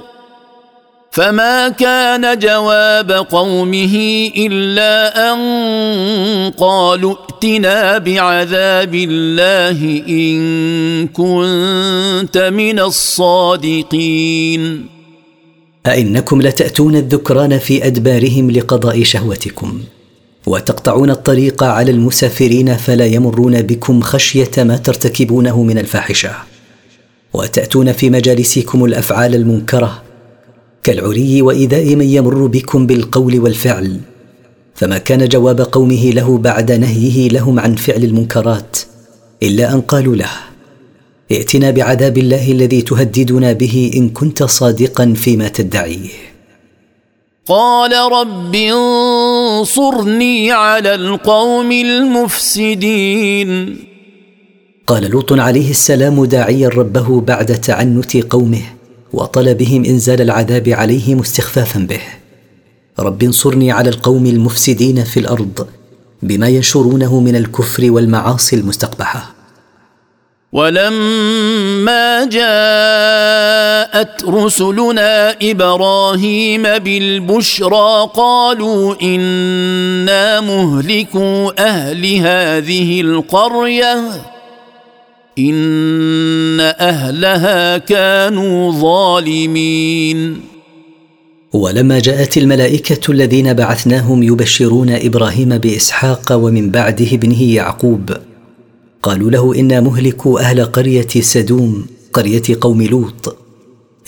فما 1.17 1.69
كان 1.69 2.39
جواب 2.39 3.11
قومه 3.11 3.95
الا 4.37 5.33
ان 5.33 5.39
قالوا 6.51 7.15
ائتنا 7.15 7.97
بعذاب 7.97 8.95
الله 8.95 10.03
ان 10.09 11.07
كنت 11.07 12.37
من 12.37 12.79
الصادقين 12.79 14.61
ائنكم 15.87 16.41
لتاتون 16.41 16.95
الذكران 16.95 17.57
في 17.57 17.87
ادبارهم 17.87 18.51
لقضاء 18.51 19.03
شهوتكم 19.03 19.81
وتقطعون 20.47 21.09
الطريق 21.09 21.63
على 21.63 21.91
المسافرين 21.91 22.73
فلا 22.73 23.05
يمرون 23.05 23.61
بكم 23.61 24.01
خشيه 24.01 24.51
ما 24.57 24.77
ترتكبونه 24.77 25.63
من 25.63 25.77
الفاحشه 25.77 26.31
وتاتون 27.33 27.91
في 27.91 28.09
مجالسكم 28.09 28.85
الافعال 28.85 29.35
المنكره 29.35 30.06
كالعري 30.87 31.41
وايذاء 31.41 31.95
من 31.95 32.05
يمر 32.05 32.45
بكم 32.45 32.87
بالقول 32.87 33.39
والفعل. 33.39 33.99
فما 34.75 34.97
كان 34.97 35.27
جواب 35.27 35.61
قومه 35.61 36.09
له 36.09 36.37
بعد 36.37 36.71
نهيه 36.71 37.29
لهم 37.29 37.59
عن 37.59 37.75
فعل 37.75 38.03
المنكرات 38.03 38.77
إلا 39.43 39.73
أن 39.73 39.81
قالوا 39.81 40.15
له 40.15 40.29
ائتنا 41.31 41.71
بعذاب 41.71 42.17
الله 42.17 42.51
الذي 42.51 42.81
تهددنا 42.81 43.53
به 43.53 43.91
إن 43.95 44.09
كنت 44.09 44.43
صادقا 44.43 45.13
فيما 45.15 45.47
تدعيه. 45.47 46.09
قال 47.45 47.91
رب 48.11 48.55
انصرني 48.55 50.51
على 50.51 50.95
القوم 50.95 51.71
المفسدين. 51.71 53.77
قال 54.87 55.11
لوط 55.11 55.33
عليه 55.33 55.69
السلام 55.69 56.25
داعيا 56.25 56.69
ربه 56.69 57.21
بعد 57.21 57.61
تعنت 57.61 58.17
قومه 58.17 58.76
وطلبهم 59.17 59.85
إنزال 59.85 60.21
العذاب 60.21 60.69
عليهم 60.69 61.19
استخفافا 61.19 61.79
به. 61.79 62.01
رب 62.99 63.23
انصرني 63.23 63.71
على 63.71 63.89
القوم 63.89 64.25
المفسدين 64.25 65.03
في 65.03 65.19
الأرض 65.19 65.67
بما 66.23 66.47
ينشرونه 66.47 67.19
من 67.19 67.35
الكفر 67.35 67.91
والمعاصي 67.91 68.55
المستقبحة. 68.55 69.33
ولما 70.51 72.25
جاءت 72.25 74.23
رسلنا 74.25 75.35
إبراهيم 75.41 76.63
بالبشرى 76.63 78.09
قالوا 78.13 78.95
إنا 79.01 80.41
مهلكوا 80.41 81.67
أهل 81.67 82.15
هذه 82.15 83.01
القرية. 83.01 84.11
إن 85.39 86.59
أهلها 86.59 87.77
كانوا 87.77 88.71
ظالمين. 88.71 90.41
ولما 91.53 91.99
جاءت 91.99 92.37
الملائكة 92.37 93.11
الذين 93.11 93.53
بعثناهم 93.53 94.23
يبشرون 94.23 94.89
إبراهيم 94.89 95.57
بإسحاق 95.57 96.31
ومن 96.31 96.69
بعده 96.69 97.05
ابنه 97.05 97.43
يعقوب 97.43 98.17
قالوا 99.03 99.31
له 99.31 99.55
إنا 99.55 99.79
مهلكو 99.79 100.37
أهل 100.37 100.65
قرية 100.65 101.07
سدوم 101.07 101.85
قرية 102.13 102.43
قوم 102.61 102.81
لوط. 102.81 103.37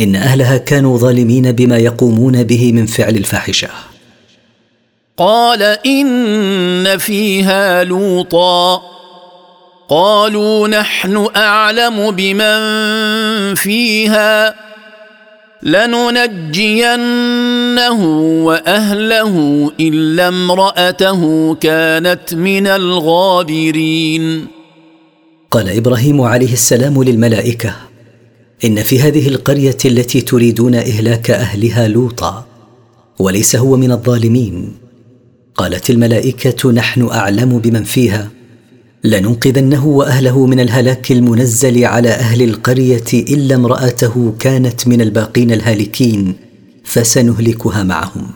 إن 0.01 0.15
أهلها 0.15 0.57
كانوا 0.57 0.97
ظالمين 0.97 1.51
بما 1.51 1.77
يقومون 1.77 2.43
به 2.43 2.71
من 2.71 2.85
فعل 2.85 3.15
الفاحشة. 3.15 3.69
قال 5.17 5.63
إن 5.85 6.97
فيها 6.97 7.83
لوطا. 7.83 8.98
قالوا 9.89 10.67
نحن 10.67 11.27
أعلم 11.35 12.11
بمن 12.11 12.59
فيها 13.55 14.55
لننجينه 15.63 16.89
وأهله 18.45 19.35
إلا 19.79 20.27
امرأته 20.27 21.55
كانت 21.55 22.33
من 22.33 22.67
الغابرين. 22.67 24.47
قال 25.51 25.69
إبراهيم 25.69 26.21
عليه 26.21 26.53
السلام 26.53 27.03
للملائكة 27.03 27.75
إن 28.65 28.83
في 28.83 28.99
هذه 29.01 29.27
القرية 29.27 29.77
التي 29.85 30.21
تريدون 30.21 30.75
إهلاك 30.75 31.31
أهلها 31.31 31.87
لوطا 31.87 32.45
وليس 33.19 33.55
هو 33.55 33.77
من 33.77 33.91
الظالمين. 33.91 34.77
قالت 35.55 35.89
الملائكة 35.89 36.71
نحن 36.71 37.07
أعلم 37.07 37.59
بمن 37.59 37.83
فيها. 37.83 38.38
لننقذنه 39.03 39.87
وأهله 39.87 40.45
من 40.45 40.59
الهلاك 40.59 41.11
المنزل 41.11 41.85
على 41.85 42.09
أهل 42.09 42.41
القرية 42.41 43.13
إلا 43.13 43.55
امرأته 43.55 44.33
كانت 44.39 44.87
من 44.87 45.01
الباقين 45.01 45.51
الهالكين 45.51 46.35
فسنهلكها 46.83 47.83
معهم. 47.83 48.31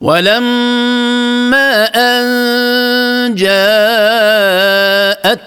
ولما 0.00 1.84
أن 1.84 3.34
جاءت 3.34 4.74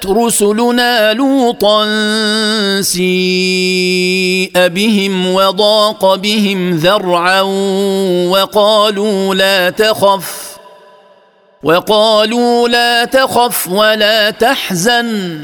رسلنا 0.06 1.14
لوطا 1.14 1.86
سيء 2.82 4.52
بهم 4.68 5.34
وضاق 5.34 6.16
بهم 6.16 6.78
ذرعا 6.78 7.42
وقالوا 8.32 9.36
لا 9.36 9.70
تخف 9.70 10.47
وقالوا 11.64 12.68
لا 12.68 13.06
تخف 13.06 13.68
ولا 13.68 14.30
تحزن. 14.30 15.40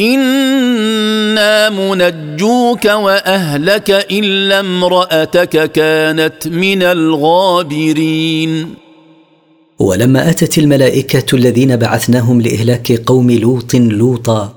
إنا 0.00 1.70
منجوك 1.70 2.84
وأهلك 2.84 3.90
إلا 3.90 4.60
امرأتك 4.60 5.72
كانت 5.72 6.48
من 6.48 6.82
الغابرين. 6.82 8.74
ولما 9.78 10.30
أتت 10.30 10.58
الملائكة 10.58 11.36
الذين 11.36 11.76
بعثناهم 11.76 12.40
لإهلاك 12.40 12.92
قوم 12.92 13.30
لوط 13.30 13.74
لوطا 13.74 14.54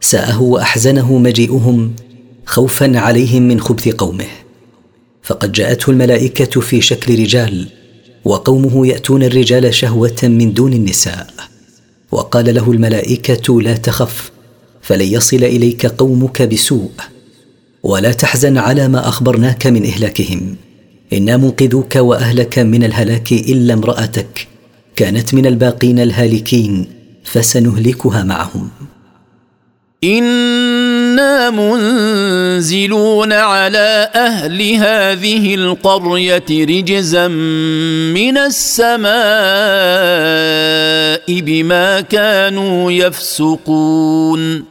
ساءه 0.00 0.42
وأحزنه 0.42 1.18
مجيئهم 1.18 1.94
خوفا 2.46 2.98
عليهم 2.98 3.42
من 3.42 3.60
خبث 3.60 3.88
قومه. 3.88 4.28
فقد 5.22 5.52
جاءته 5.52 5.90
الملائكة 5.90 6.60
في 6.60 6.80
شكل 6.80 7.18
رجال 7.18 7.66
وقومه 8.26 8.86
يأتون 8.86 9.22
الرجال 9.22 9.74
شهوة 9.74 10.16
من 10.22 10.52
دون 10.52 10.72
النساء. 10.72 11.26
وقال 12.12 12.54
له 12.54 12.72
الملائكة 12.72 13.60
لا 13.62 13.76
تخف 13.76 14.30
فلن 14.82 15.06
يصل 15.06 15.36
إليك 15.36 15.86
قومك 15.86 16.42
بسوء. 16.42 16.90
ولا 17.82 18.12
تحزن 18.12 18.58
على 18.58 18.88
ما 18.88 19.08
أخبرناك 19.08 19.66
من 19.66 19.86
إهلاكهم. 19.86 20.56
إنا 21.12 21.36
منقذوك 21.36 21.96
وأهلك 21.96 22.58
من 22.58 22.84
الهلاك 22.84 23.32
إلا 23.32 23.74
امرأتك. 23.74 24.48
كانت 24.96 25.34
من 25.34 25.46
الباقين 25.46 25.98
الهالكين 25.98 26.86
فسنهلكها 27.24 28.22
معهم. 28.22 28.68
أنا 31.16 31.50
منزلون 31.50 33.32
على 33.32 34.10
أهل 34.14 34.74
هذه 34.74 35.54
القريه 35.54 36.44
رجزا 36.50 37.28
من 37.28 38.38
السماء 38.38 39.10
بما 41.40 42.00
كانوا 42.00 42.92
يفسقون. 42.92 44.64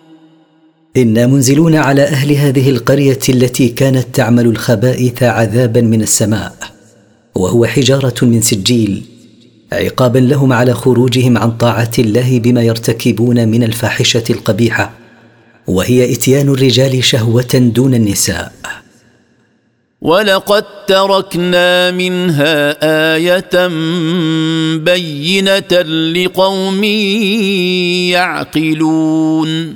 أنا 0.98 1.28
منزلون 1.28 1.76
على 1.76 2.04
أهل 2.04 2.32
هذه 2.32 2.70
القريه 2.70 3.20
التي 3.30 3.70
كانت 3.70 4.06
تعمل 4.14 4.46
الخبائث 4.46 5.24
عذابا 5.24 5.82
من 5.82 6.02
السماء 6.02 6.54
وهو 7.36 7.66
حجاره 7.66 8.16
من 8.22 8.42
سجيل 8.42 9.04
عقابا 9.74 10.20
لهم 10.20 10.54
على 10.54 10.74
خروجهم 10.74 11.38
عن 11.38 11.52
طاعه 11.52 11.92
الله 12.00 12.40
بما 12.40 12.62
يرتكبون 12.62 13.48
من 13.48 13.64
الفاحشه 13.64 14.24
القبيحه. 14.30 15.05
وهي 15.68 16.14
إتيان 16.14 16.50
الرجال 16.50 17.04
شهوة 17.04 17.54
دون 17.54 17.94
النساء. 17.94 18.52
ولقد 20.02 20.64
تركنا 20.88 21.92
منها 21.92 22.78
إيه 23.18 23.68
بينه 24.78 25.82
لقوم 26.16 26.84
يعقلون. 28.14 29.76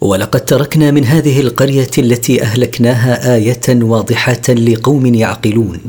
ولقد 0.00 0.44
تركنا 0.44 0.90
من 0.90 1.04
هذه 1.04 1.40
القريه 1.40 1.90
التي 1.98 2.42
اهلكناها 2.42 3.34
إيه 3.34 3.60
واضحة 3.68 4.42
لقوم 4.48 5.14
يعقلون 5.14 5.80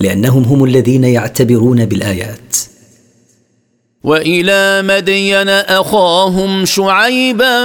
لأنهم 0.00 0.42
هم 0.42 0.64
الذين 0.64 1.04
يعتبرون 1.04 1.84
بالآيات. 1.84 2.56
والى 4.04 4.82
مدين 4.84 5.48
اخاهم 5.48 6.64
شعيبا 6.64 7.58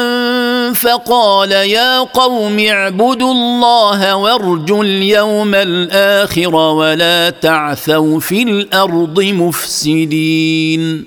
فقال 0.73 1.51
يا 1.51 1.99
قوم 1.99 2.59
اعبدوا 2.59 3.31
الله 3.31 4.15
وارجوا 4.15 4.83
اليوم 4.83 5.55
الآخر 5.55 6.55
ولا 6.55 7.29
تعثوا 7.29 8.19
في 8.19 8.43
الأرض 8.43 9.21
مفسدين. 9.21 11.05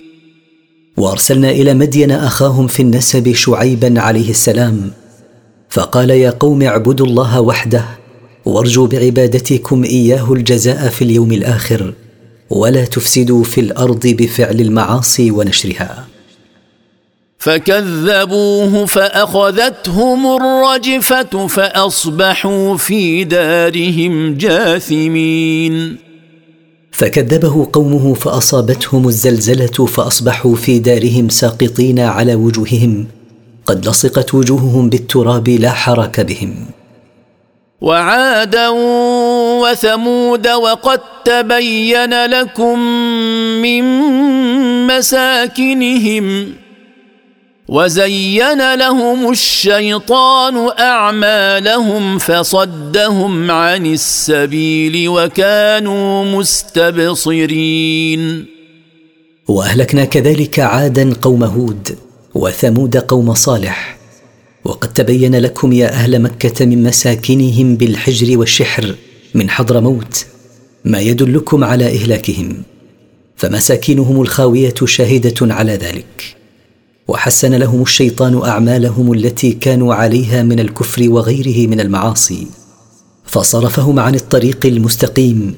وأرسلنا 0.96 1.50
إلى 1.50 1.74
مدين 1.74 2.10
أخاهم 2.10 2.66
في 2.66 2.82
النسب 2.82 3.32
شعيبا 3.32 4.00
عليه 4.00 4.30
السلام 4.30 4.90
فقال 5.68 6.10
يا 6.10 6.30
قوم 6.30 6.62
اعبدوا 6.62 7.06
الله 7.06 7.40
وحده 7.40 7.84
وارجوا 8.44 8.86
بعبادتكم 8.86 9.84
إياه 9.84 10.32
الجزاء 10.32 10.88
في 10.88 11.02
اليوم 11.02 11.32
الآخر 11.32 11.94
ولا 12.50 12.84
تفسدوا 12.84 13.44
في 13.44 13.60
الأرض 13.60 14.06
بفعل 14.06 14.60
المعاصي 14.60 15.30
ونشرها. 15.30 16.15
فكذبوه 17.46 18.86
فأخذتهم 18.86 20.36
الرجفة 20.36 21.46
فأصبحوا 21.46 22.76
في 22.76 23.24
دارهم 23.24 24.34
جاثمين. 24.34 25.96
فكذبه 26.92 27.68
قومه 27.72 28.14
فأصابتهم 28.14 29.08
الزلزلة 29.08 29.86
فأصبحوا 29.86 30.54
في 30.56 30.78
دارهم 30.78 31.28
ساقطين 31.28 31.98
على 31.98 32.34
وجوههم. 32.34 33.06
قد 33.66 33.88
لصقت 33.88 34.34
وجوههم 34.34 34.88
بالتراب 34.88 35.48
لا 35.48 35.70
حرك 35.70 36.20
بهم. 36.20 36.54
وعادا 37.80 38.68
وثمود 39.62 40.48
وقد 40.48 41.00
تبين 41.24 42.26
لكم 42.26 42.78
من 43.62 43.82
مساكنهم 44.86 46.65
وزين 47.68 48.74
لهم 48.74 49.30
الشيطان 49.30 50.70
أعمالهم 50.78 52.18
فصدهم 52.18 53.50
عن 53.50 53.86
السبيل 53.86 55.08
وكانوا 55.08 56.24
مستبصرين. 56.24 57.66
وأهلكنا 59.48 60.04
كذلك 60.04 60.58
عادا 60.58 61.14
قوم 61.22 61.44
هود 61.44 61.98
وثمود 62.34 62.96
قوم 62.96 63.34
صالح. 63.34 63.96
وقد 64.64 64.92
تبين 64.92 65.36
لكم 65.36 65.72
يا 65.72 65.88
أهل 65.88 66.22
مكة 66.22 66.66
من 66.66 66.82
مساكنهم 66.82 67.76
بالحجر 67.76 68.38
والشحر 68.38 68.94
من 69.34 69.50
حضرموت 69.50 70.26
ما 70.84 71.00
يدلكم 71.00 71.64
على 71.64 71.86
إهلاكهم. 71.86 72.62
فمساكنهم 73.36 74.22
الخاوية 74.22 74.74
شاهدة 74.84 75.54
على 75.54 75.72
ذلك. 75.72 76.35
وحسن 77.08 77.54
لهم 77.54 77.82
الشيطان 77.82 78.42
أعمالهم 78.44 79.12
التي 79.12 79.52
كانوا 79.52 79.94
عليها 79.94 80.42
من 80.42 80.60
الكفر 80.60 81.08
وغيره 81.08 81.68
من 81.68 81.80
المعاصي. 81.80 82.46
فصرفهم 83.24 83.98
عن 84.00 84.14
الطريق 84.14 84.66
المستقيم 84.66 85.54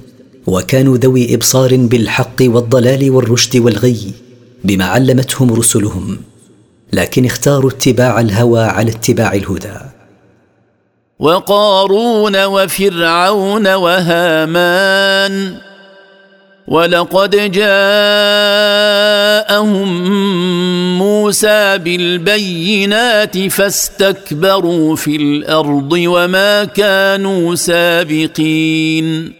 وكانوا 0.47 0.97
ذوي 0.97 1.35
إبصار 1.35 1.77
بالحق 1.77 2.37
والضلال 2.41 3.11
والرشد 3.11 3.57
والغي 3.57 4.13
بما 4.65 4.85
علمتهم 4.85 5.53
رسلهم 5.53 6.19
لكن 6.93 7.25
اختاروا 7.25 7.71
اتباع 7.71 8.21
الهوى 8.21 8.63
على 8.63 8.91
اتباع 8.91 9.33
الهدى. 9.33 9.79
وقارون 11.19 12.45
وفرعون 12.45 13.75
وهامان 13.75 15.59
ولقد 16.68 17.52
جاءهم 17.52 17.68
موسى 20.98 21.78
بالبينات 21.78 23.38
فاستكبروا 23.38 24.96
في 24.96 25.16
الأرض 25.16 25.92
وما 25.92 26.64
كانوا 26.64 27.54
سابقين. 27.54 29.33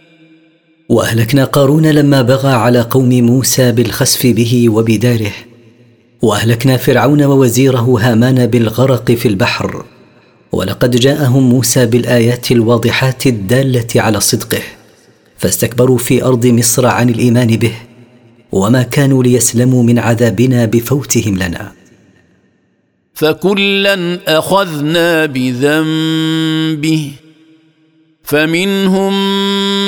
وأهلكنا 0.89 1.43
قارون 1.43 1.85
لما 1.85 2.21
بغى 2.21 2.51
على 2.51 2.81
قوم 2.81 3.09
موسى 3.09 3.71
بالخسف 3.71 4.27
به 4.27 4.69
وبداره. 4.69 5.33
وأهلكنا 6.21 6.77
فرعون 6.77 7.23
ووزيره 7.23 7.97
هامان 8.01 8.45
بالغرق 8.45 9.11
في 9.11 9.27
البحر. 9.27 9.85
ولقد 10.51 10.95
جاءهم 10.95 11.49
موسى 11.49 11.85
بالآيات 11.85 12.51
الواضحات 12.51 13.27
الدالة 13.27 13.87
على 13.95 14.19
صدقه. 14.19 14.78
فاستكبروا 15.39 15.97
في 15.97 16.23
أرض 16.23 16.45
مصر 16.45 16.85
عن 16.85 17.09
الإيمان 17.09 17.47
به 17.47 17.73
وما 18.51 18.83
كانوا 18.83 19.23
ليسلموا 19.23 19.83
من 19.83 19.99
عذابنا 19.99 20.65
بفوتهم 20.65 21.37
لنا. 21.37 21.71
فكلا 23.13 24.19
أخذنا 24.27 25.25
بذنبه 25.25 27.11
فمنهم 28.23 29.13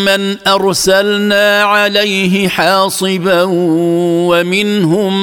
من 0.05 0.37
أرسلنا 0.47 1.63
عليه 1.63 2.47
حاصبا 2.47 3.43
ومنهم 4.29 5.13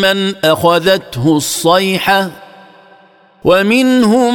من 0.00 0.34
أخذته 0.44 1.36
الصيحة 1.36 2.43
ومنهم 3.44 4.34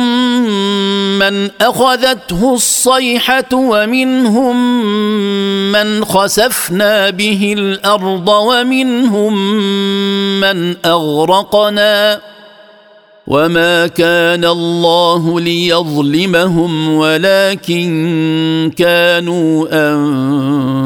من 1.20 1.50
أخذته 1.62 2.54
الصيحة 2.54 3.50
ومنهم 3.54 4.56
من 5.72 6.06
خسفنا 6.06 7.10
به 7.10 7.54
الأرض 7.58 8.28
ومنهم 8.30 9.34
من 10.40 10.76
أغرقنا 10.86 12.22
وما 13.28 13.88
كان 13.88 14.46
الله 14.46 15.40
ليظلمهم 15.40 16.94
ولكن 16.94 18.72
كانوا 18.78 19.68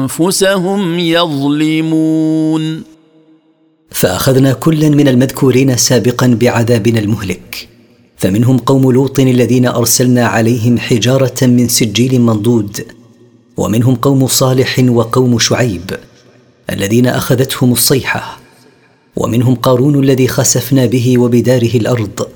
أنفسهم 0.08 0.98
يظلمون. 0.98 2.82
فأخذنا 3.90 4.52
كلا 4.52 4.88
من 4.88 5.08
المذكورين 5.08 5.76
سابقا 5.76 6.38
بعذابنا 6.40 7.00
المهلك. 7.00 7.73
فمنهم 8.24 8.58
قوم 8.58 8.92
لوط 8.92 9.20
الذين 9.20 9.66
أرسلنا 9.66 10.26
عليهم 10.26 10.78
حجارة 10.78 11.34
من 11.42 11.68
سجيل 11.68 12.20
منضود 12.20 12.86
ومنهم 13.56 13.94
قوم 13.94 14.26
صالح 14.26 14.84
وقوم 14.88 15.38
شعيب 15.38 15.90
الذين 16.72 17.06
أخذتهم 17.06 17.72
الصيحة 17.72 18.38
ومنهم 19.16 19.54
قارون 19.54 20.04
الذي 20.04 20.28
خسفنا 20.28 20.86
به 20.86 21.18
وبداره 21.18 21.76
الأرض 21.76 22.26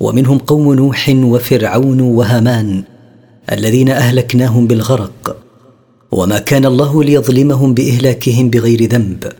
ومنهم 0.00 0.38
قوم 0.38 0.74
نوح 0.74 1.08
وفرعون 1.08 2.00
وهامان 2.00 2.84
الذين 3.52 3.88
أهلكناهم 3.88 4.66
بالغرق 4.66 5.36
وما 6.12 6.38
كان 6.38 6.66
الله 6.66 7.04
ليظلمهم 7.04 7.74
بإهلاكهم 7.74 8.50
بغير 8.50 8.90
ذنب 8.90 9.32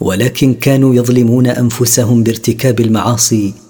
ولكن 0.00 0.54
كانوا 0.54 0.94
يظلمون 0.94 1.46
أنفسهم 1.46 2.22
بارتكاب 2.22 2.80
المعاصي 2.80 3.69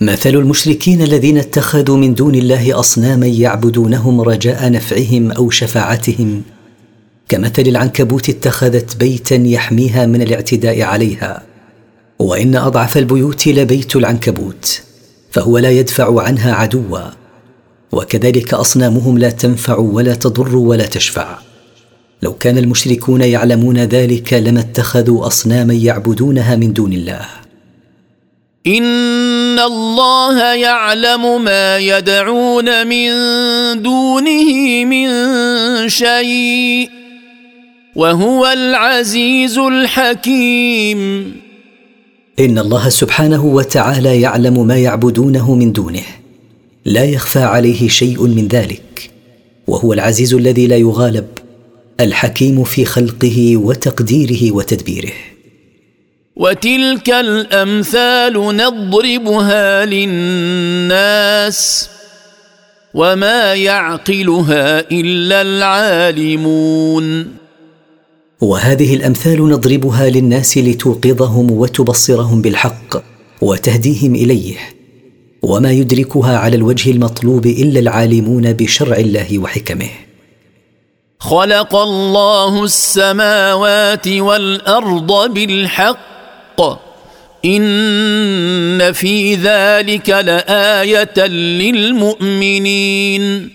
مثل 0.00 0.30
المشركين 0.30 1.02
الذين 1.02 1.38
اتخذوا 1.38 1.96
من 1.96 2.14
دون 2.14 2.34
الله 2.34 2.78
أصناما 2.80 3.26
يعبدونهم 3.26 4.20
رجاء 4.20 4.70
نفعهم 4.70 5.32
أو 5.32 5.50
شفاعتهم. 5.50 6.42
كمثل 7.28 7.62
العنكبوت 7.62 8.28
اتخذت 8.28 8.96
بيتا 8.96 9.36
يحميها 9.36 10.06
من 10.06 10.22
الاعتداء 10.22 10.82
عليها. 10.82 11.42
وإن 12.18 12.56
أضعف 12.56 12.98
البيوت 12.98 13.48
لبيت 13.48 13.96
العنكبوت 13.96 14.82
فهو 15.30 15.58
لا 15.58 15.70
يدفع 15.70 16.22
عنها 16.22 16.52
عدوا. 16.52 17.00
وكذلك 17.92 18.54
أصنامهم 18.54 19.18
لا 19.18 19.30
تنفع 19.30 19.76
ولا 19.76 20.14
تضر 20.14 20.56
ولا 20.56 20.86
تشفع. 20.86 21.38
لو 22.22 22.32
كان 22.32 22.58
المشركون 22.58 23.20
يعلمون 23.20 23.78
ذلك 23.78 24.34
لما 24.34 24.60
اتخذوا 24.60 25.26
أصناما 25.26 25.74
يعبدونها 25.74 26.56
من 26.56 26.72
دون 26.72 26.92
الله. 26.92 27.45
ان 28.66 29.58
الله 29.58 30.54
يعلم 30.54 31.44
ما 31.44 31.78
يدعون 31.78 32.86
من 32.86 33.08
دونه 33.82 34.84
من 34.84 35.08
شيء 35.88 36.90
وهو 37.96 38.46
العزيز 38.46 39.58
الحكيم 39.58 41.32
ان 42.40 42.58
الله 42.58 42.88
سبحانه 42.88 43.44
وتعالى 43.44 44.20
يعلم 44.20 44.66
ما 44.66 44.76
يعبدونه 44.78 45.54
من 45.54 45.72
دونه. 45.72 46.02
لا 46.84 47.04
يخفى 47.04 47.38
عليه 47.38 47.88
شيء 47.88 48.26
من 48.26 48.48
ذلك. 48.48 49.10
وهو 49.66 49.92
العزيز 49.92 50.34
الذي 50.34 50.66
لا 50.66 50.76
يغالب. 50.76 51.26
الحكيم 52.00 52.64
في 52.64 52.84
خلقه 52.84 53.56
وتقديره 53.56 54.52
وتدبيره. 54.52 55.12
وتلك 56.36 57.10
الأمثال 57.10 58.32
نضربها 58.56 59.84
للناس 59.84 61.58
وما 62.94 63.54
يعقلها 63.54 64.80
إلا 64.80 65.42
العالمون. 65.42 67.36
وهذه 68.40 68.94
الأمثال 68.94 69.48
نضربها 69.48 70.10
للناس 70.10 70.58
لتوقظهم 70.58 71.50
وتبصرهم 71.50 72.42
بالحق 72.42 72.96
وتهديهم 73.40 74.14
إليه 74.14 74.56
وما 75.42 75.72
يدركها 75.72 76.38
على 76.38 76.56
الوجه 76.56 76.90
المطلوب 76.90 77.46
إلا 77.46 77.80
العالمون 77.80 78.52
بشرع 78.52 78.96
الله 78.96 79.38
وحكمه. 79.38 79.90
خلق 81.18 81.74
الله 81.74 82.64
السماوات 82.64 84.08
والأرض 84.08 85.34
بالحق 85.34 86.15
الحق. 86.60 86.80
إن 87.44 88.92
في 88.92 89.34
ذلك 89.34 90.10
لآية 90.10 91.26
للمؤمنين. 91.62 93.50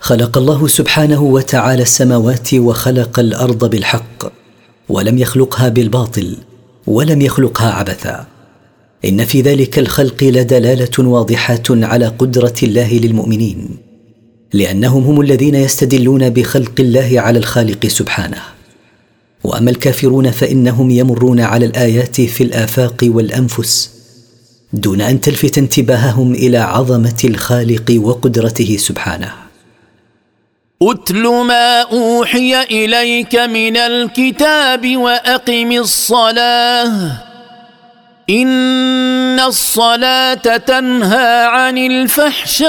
خلق 0.00 0.38
الله 0.38 0.66
سبحانه 0.66 1.22
وتعالى 1.22 1.82
السماوات 1.82 2.54
وخلق 2.54 3.18
الأرض 3.20 3.70
بالحق 3.70 4.32
ولم 4.88 5.18
يخلقها 5.18 5.68
بالباطل 5.68 6.36
ولم 6.86 7.22
يخلقها 7.22 7.70
عبثا. 7.72 8.26
إن 9.04 9.24
في 9.24 9.40
ذلك 9.40 9.78
الخلق 9.78 10.24
لدلالة 10.24 10.90
واضحة 10.98 11.62
على 11.70 12.06
قدرة 12.06 12.54
الله 12.62 12.92
للمؤمنين 12.98 13.68
لأنهم 14.52 15.04
هم 15.04 15.20
الذين 15.20 15.54
يستدلون 15.54 16.30
بخلق 16.30 16.72
الله 16.80 17.20
على 17.20 17.38
الخالق 17.38 17.86
سبحانه. 17.86 18.57
وأما 19.44 19.70
الكافرون 19.70 20.30
فإنهم 20.30 20.90
يمرون 20.90 21.40
على 21.40 21.66
الآيات 21.66 22.20
في 22.20 22.44
الآفاق 22.44 22.96
والأنفس 23.02 23.90
دون 24.72 25.00
أن 25.00 25.20
تلفت 25.20 25.58
انتباههم 25.58 26.34
إلى 26.34 26.58
عظمة 26.58 27.18
الخالق 27.24 28.00
وقدرته 28.02 28.76
سبحانه. 28.76 29.32
اتل 30.82 31.22
ما 31.22 31.80
أوحي 31.80 32.62
إليك 32.62 33.36
من 33.36 33.76
الكتاب 33.76 34.96
وأقم 34.96 35.72
الصلاة. 35.72 37.12
إن 38.30 39.40
الصلاة 39.40 40.56
تنهى 40.56 41.44
عن 41.44 41.78
الفحشاء 41.78 42.68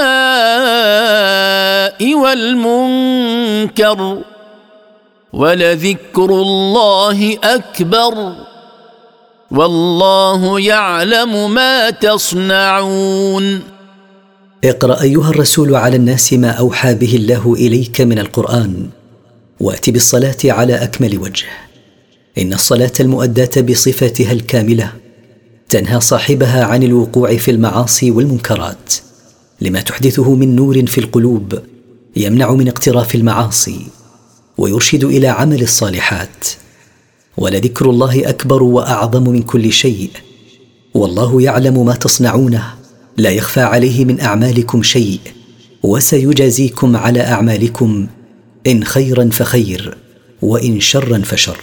والمنكر. 2.14 4.18
ولذكر 5.32 6.30
الله 6.30 7.38
أكبر 7.44 8.34
والله 9.50 10.60
يعلم 10.60 11.54
ما 11.54 11.90
تصنعون. 11.90 13.60
اقرأ 14.64 15.02
أيها 15.02 15.30
الرسول 15.30 15.74
على 15.74 15.96
الناس 15.96 16.32
ما 16.32 16.50
أوحى 16.50 16.94
به 16.94 17.16
الله 17.16 17.54
إليك 17.54 18.00
من 18.00 18.18
القرآن 18.18 18.88
وأت 19.60 19.90
بالصلاة 19.90 20.36
على 20.44 20.74
أكمل 20.74 21.18
وجه. 21.18 21.46
إن 22.38 22.52
الصلاة 22.52 22.92
المؤداة 23.00 23.60
بصفتها 23.60 24.32
الكاملة 24.32 24.92
تنهى 25.68 26.00
صاحبها 26.00 26.64
عن 26.64 26.82
الوقوع 26.82 27.36
في 27.36 27.50
المعاصي 27.50 28.10
والمنكرات 28.10 28.94
لما 29.60 29.80
تحدثه 29.80 30.34
من 30.34 30.56
نور 30.56 30.86
في 30.86 30.98
القلوب 30.98 31.58
يمنع 32.16 32.52
من 32.52 32.68
اقتراف 32.68 33.14
المعاصي. 33.14 33.86
ويرشد 34.60 35.04
إلى 35.04 35.28
عمل 35.28 35.62
الصالحات. 35.62 36.48
ولذكر 37.36 37.90
الله 37.90 38.28
أكبر 38.28 38.62
وأعظم 38.62 39.22
من 39.22 39.42
كل 39.42 39.72
شيء. 39.72 40.10
والله 40.94 41.42
يعلم 41.42 41.86
ما 41.86 41.94
تصنعونه. 41.94 42.74
لا 43.16 43.30
يخفى 43.30 43.60
عليه 43.60 44.04
من 44.04 44.20
أعمالكم 44.20 44.82
شيء. 44.82 45.20
وسيجازيكم 45.82 46.96
على 46.96 47.20
أعمالكم. 47.20 48.06
إن 48.66 48.84
خيرا 48.84 49.28
فخير 49.32 49.96
وإن 50.42 50.80
شرا 50.80 51.22
فشر. 51.24 51.58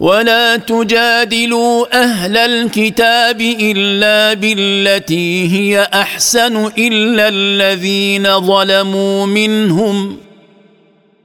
ولا 0.00 0.56
تجادلوا 0.56 2.02
أهل 2.02 2.36
الكتاب 2.36 3.40
إلا 3.40 4.34
بالتي 4.34 5.48
هي 5.48 5.82
أحسن 5.94 6.56
إلا 6.56 7.28
الذين 7.28 8.40
ظلموا 8.40 9.26
منهم. 9.26 10.16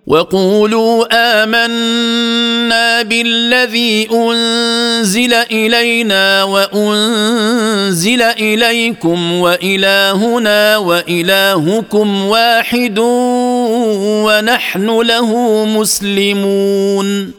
وقولوا 0.07 1.05
آمنا 1.11 3.01
بالذي 3.01 4.07
أنزل 4.11 5.33
إلينا 5.33 6.43
وأنزل 6.43 8.21
إليكم 8.21 9.33
وإلهنا 9.33 10.77
وإلهكم 10.77 12.25
واحد 12.25 12.99
ونحن 14.25 14.87
له 15.01 15.29
مسلمون. 15.65 17.31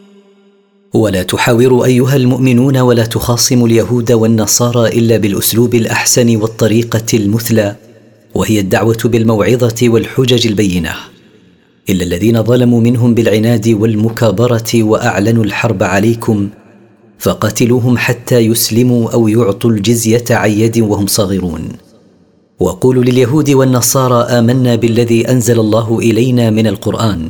ولا 0.94 1.22
تحاوروا 1.22 1.85
أيها 1.85 2.16
المؤمنون 2.16 2.76
ولا 2.76 3.04
تخاصموا 3.04 3.68
اليهود 3.68 4.12
والنصارى 4.12 4.88
إلا 4.88 5.16
بالأسلوب 5.16 5.74
الأحسن 5.74 6.37
والطريقة 6.37 7.07
المثلى 7.14 7.76
وهي 8.35 8.61
الدعوة 8.61 8.98
بالموعظة 9.04 9.88
والحجج 9.88 10.46
البينة. 10.46 11.17
إلا 11.90 12.05
الذين 12.05 12.42
ظلموا 12.42 12.81
منهم 12.81 13.14
بالعناد 13.14 13.68
والمكابرة 13.68 14.70
وأعلنوا 14.74 15.44
الحرب 15.44 15.83
عليكم 15.83 16.48
فقاتلوهم 17.18 17.98
حتى 17.98 18.38
يسلموا 18.38 19.11
أو 19.11 19.29
يعطوا 19.29 19.70
الجزية 19.70 20.24
عن 20.31 20.51
يد 20.51 20.79
وهم 20.79 21.07
صاغرون. 21.07 21.68
وقولوا 22.61 23.05
لليهود 23.05 23.51
والنصارى 23.51 24.38
آمنا 24.38 24.74
بالذي 24.74 25.29
أنزل 25.31 25.61
الله 25.61 25.98
إلينا 25.98 26.51
من 26.51 26.66
القرآن 26.66 27.29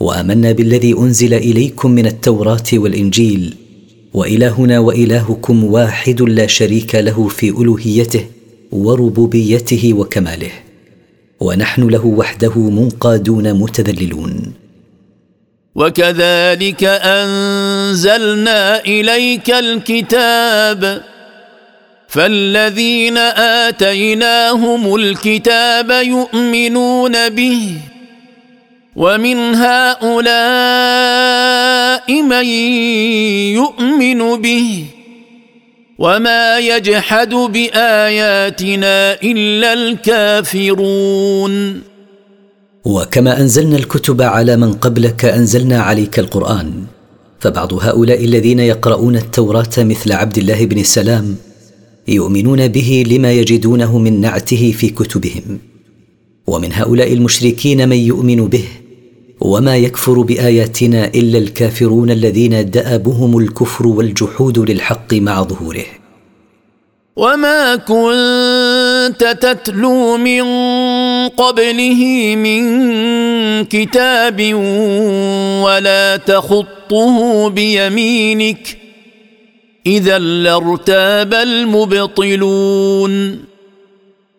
وآمنا 0.00 0.52
بالذي 0.52 0.92
أنزل 0.98 1.34
إليكم 1.34 1.90
من 1.90 2.06
التوراة 2.06 2.68
والإنجيل 2.72 3.54
وإلهنا 4.14 4.78
وإلهكم 4.78 5.64
واحد 5.64 6.22
لا 6.22 6.46
شريك 6.46 6.94
له 6.94 7.28
في 7.28 7.48
ألوهيته 7.48 8.24
وربوبيته 8.72 9.94
وكماله. 9.94 10.50
ونحن 11.40 11.88
له 11.88 12.06
وحده 12.06 12.58
منقادون 12.58 13.52
متذللون. 13.52 14.52
وكذلك 15.74 16.84
أنزلنا 16.84 18.80
إليك 18.80 19.50
الكتاب 19.50 21.02
فالذين 22.08 23.18
آتيناهم 23.68 24.94
الكتاب 24.94 25.90
يؤمنون 25.90 27.28
به 27.28 27.76
ومن 28.96 29.54
هؤلاء 29.54 30.22
من 32.22 32.44
يؤمن 33.54 34.40
به. 34.42 34.99
وما 36.00 36.58
يجحد 36.58 37.28
باياتنا 37.28 39.22
الا 39.22 39.72
الكافرون 39.72 41.54
وكما 42.84 43.40
انزلنا 43.40 43.76
الكتب 43.76 44.22
على 44.22 44.56
من 44.56 44.72
قبلك 44.72 45.24
انزلنا 45.24 45.80
عليك 45.80 46.18
القران 46.18 46.84
فبعض 47.40 47.72
هؤلاء 47.72 48.24
الذين 48.24 48.60
يقرؤون 48.60 49.16
التوراه 49.16 49.70
مثل 49.78 50.12
عبد 50.12 50.38
الله 50.38 50.66
بن 50.66 50.82
سلام 50.82 51.36
يؤمنون 52.08 52.68
به 52.68 53.04
لما 53.06 53.32
يجدونه 53.32 53.98
من 53.98 54.20
نعته 54.20 54.74
في 54.78 54.88
كتبهم 54.88 55.58
ومن 56.46 56.72
هؤلاء 56.72 57.12
المشركين 57.12 57.88
من 57.88 57.96
يؤمن 57.96 58.46
به 58.48 58.64
وما 59.40 59.76
يكفر 59.76 60.20
بآياتنا 60.20 61.04
إلا 61.04 61.38
الكافرون 61.38 62.10
الذين 62.10 62.70
دأبهم 62.70 63.38
الكفر 63.38 63.86
والجحود 63.86 64.70
للحق 64.70 65.14
مع 65.14 65.42
ظهوره. 65.42 65.84
وما 67.16 67.76
كنت 67.76 69.36
تتلو 69.40 70.16
من 70.16 70.42
قبله 71.28 72.34
من 72.36 72.62
كتاب 73.64 74.54
ولا 75.64 76.16
تخطه 76.16 77.48
بيمينك 77.48 78.76
إذا 79.86 80.18
لارتاب 80.18 81.34
المبطلون. 81.34 83.10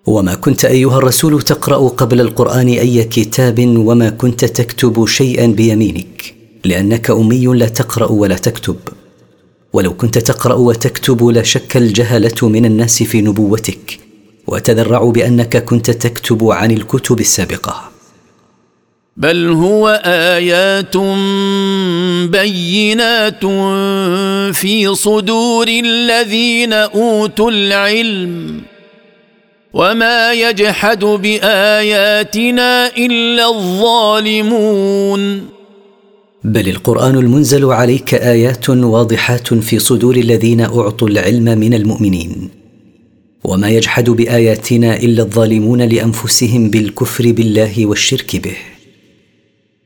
وما 0.06 0.36
كنت 0.36 0.66
أيها 0.66 0.98
الرسول 0.98 1.42
تقرأ 1.42 1.88
قبل 1.88 2.22
القرآن 2.22 2.68
أي 2.68 3.04
كتاب 3.04 3.60
وما 3.60 4.10
كنت 4.10 4.46
تكتب 4.46 5.06
شيئا 5.08 5.46
بيمينك 5.48 6.36
لأنك 6.66 7.12
أمي 7.12 7.46
لا 7.46 7.68
تقرأ 7.68 8.12
ولا 8.12 8.36
تكتب. 8.36 8.76
ولو 9.74 9.94
كنت 9.94 10.18
تقرأ 10.18 10.54
وتكتب 10.54 11.28
لشك 11.28 11.78
الجهله 11.78 12.50
من 12.50 12.66
الناس 12.66 13.04
في 13.04 13.22
نبوتك 13.22 14.00
وتذرعوا 14.48 15.12
بأنك 15.12 15.66
كنت 15.66 15.92
تكتب 15.92 16.44
عن 16.44 16.72
الكتب 16.72 17.20
السابقة. 17.20 17.92
بل 19.18 19.48
هو 19.48 20.02
آيات 20.06 20.98
بينات 22.32 23.46
في 24.56 24.96
صدور 24.96 25.68
الذين 25.68 26.74
أوتوا 26.74 27.52
العلم. 27.52 28.62
وما 29.74 30.34
يجحد 30.34 31.06
باياتنا 31.06 32.88
الا 32.98 33.50
الظالمون 33.50 35.22
بل 36.44 36.70
القران 36.70 37.16
المنزل 37.16 37.66
عليك 37.66 38.14
ايات 38.14 38.70
واضحات 38.70 39.54
في 39.54 39.80
صدور 39.80 40.16
الذين 40.16 40.62
اعطوا 40.62 41.08
العلم 41.08 41.44
من 41.44 41.74
المؤمنين. 41.74 42.50
وما 43.44 43.70
يجحد 43.70 44.10
باياتنا 44.10 44.96
الا 44.96 45.24
الظالمون 45.24 45.82
لانفسهم 45.82 46.70
بالكفر 46.70 47.32
بالله 47.32 47.86
والشرك 47.86 48.36
به. 48.36 48.56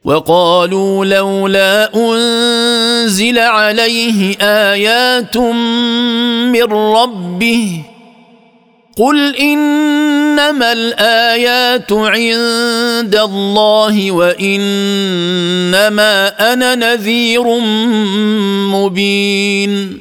وقالوا 0.03 1.05
لولا 1.05 1.95
انزل 1.95 3.39
عليه 3.39 4.35
ايات 4.41 5.37
من 5.37 6.73
ربه 6.73 7.94
قل 8.95 9.36
انما 9.36 10.71
الايات 10.71 11.91
عند 11.91 13.15
الله 13.15 14.12
وانما 14.12 14.53
أنا 16.53 16.75
نذير 16.75 17.43
مبين. 18.71 19.99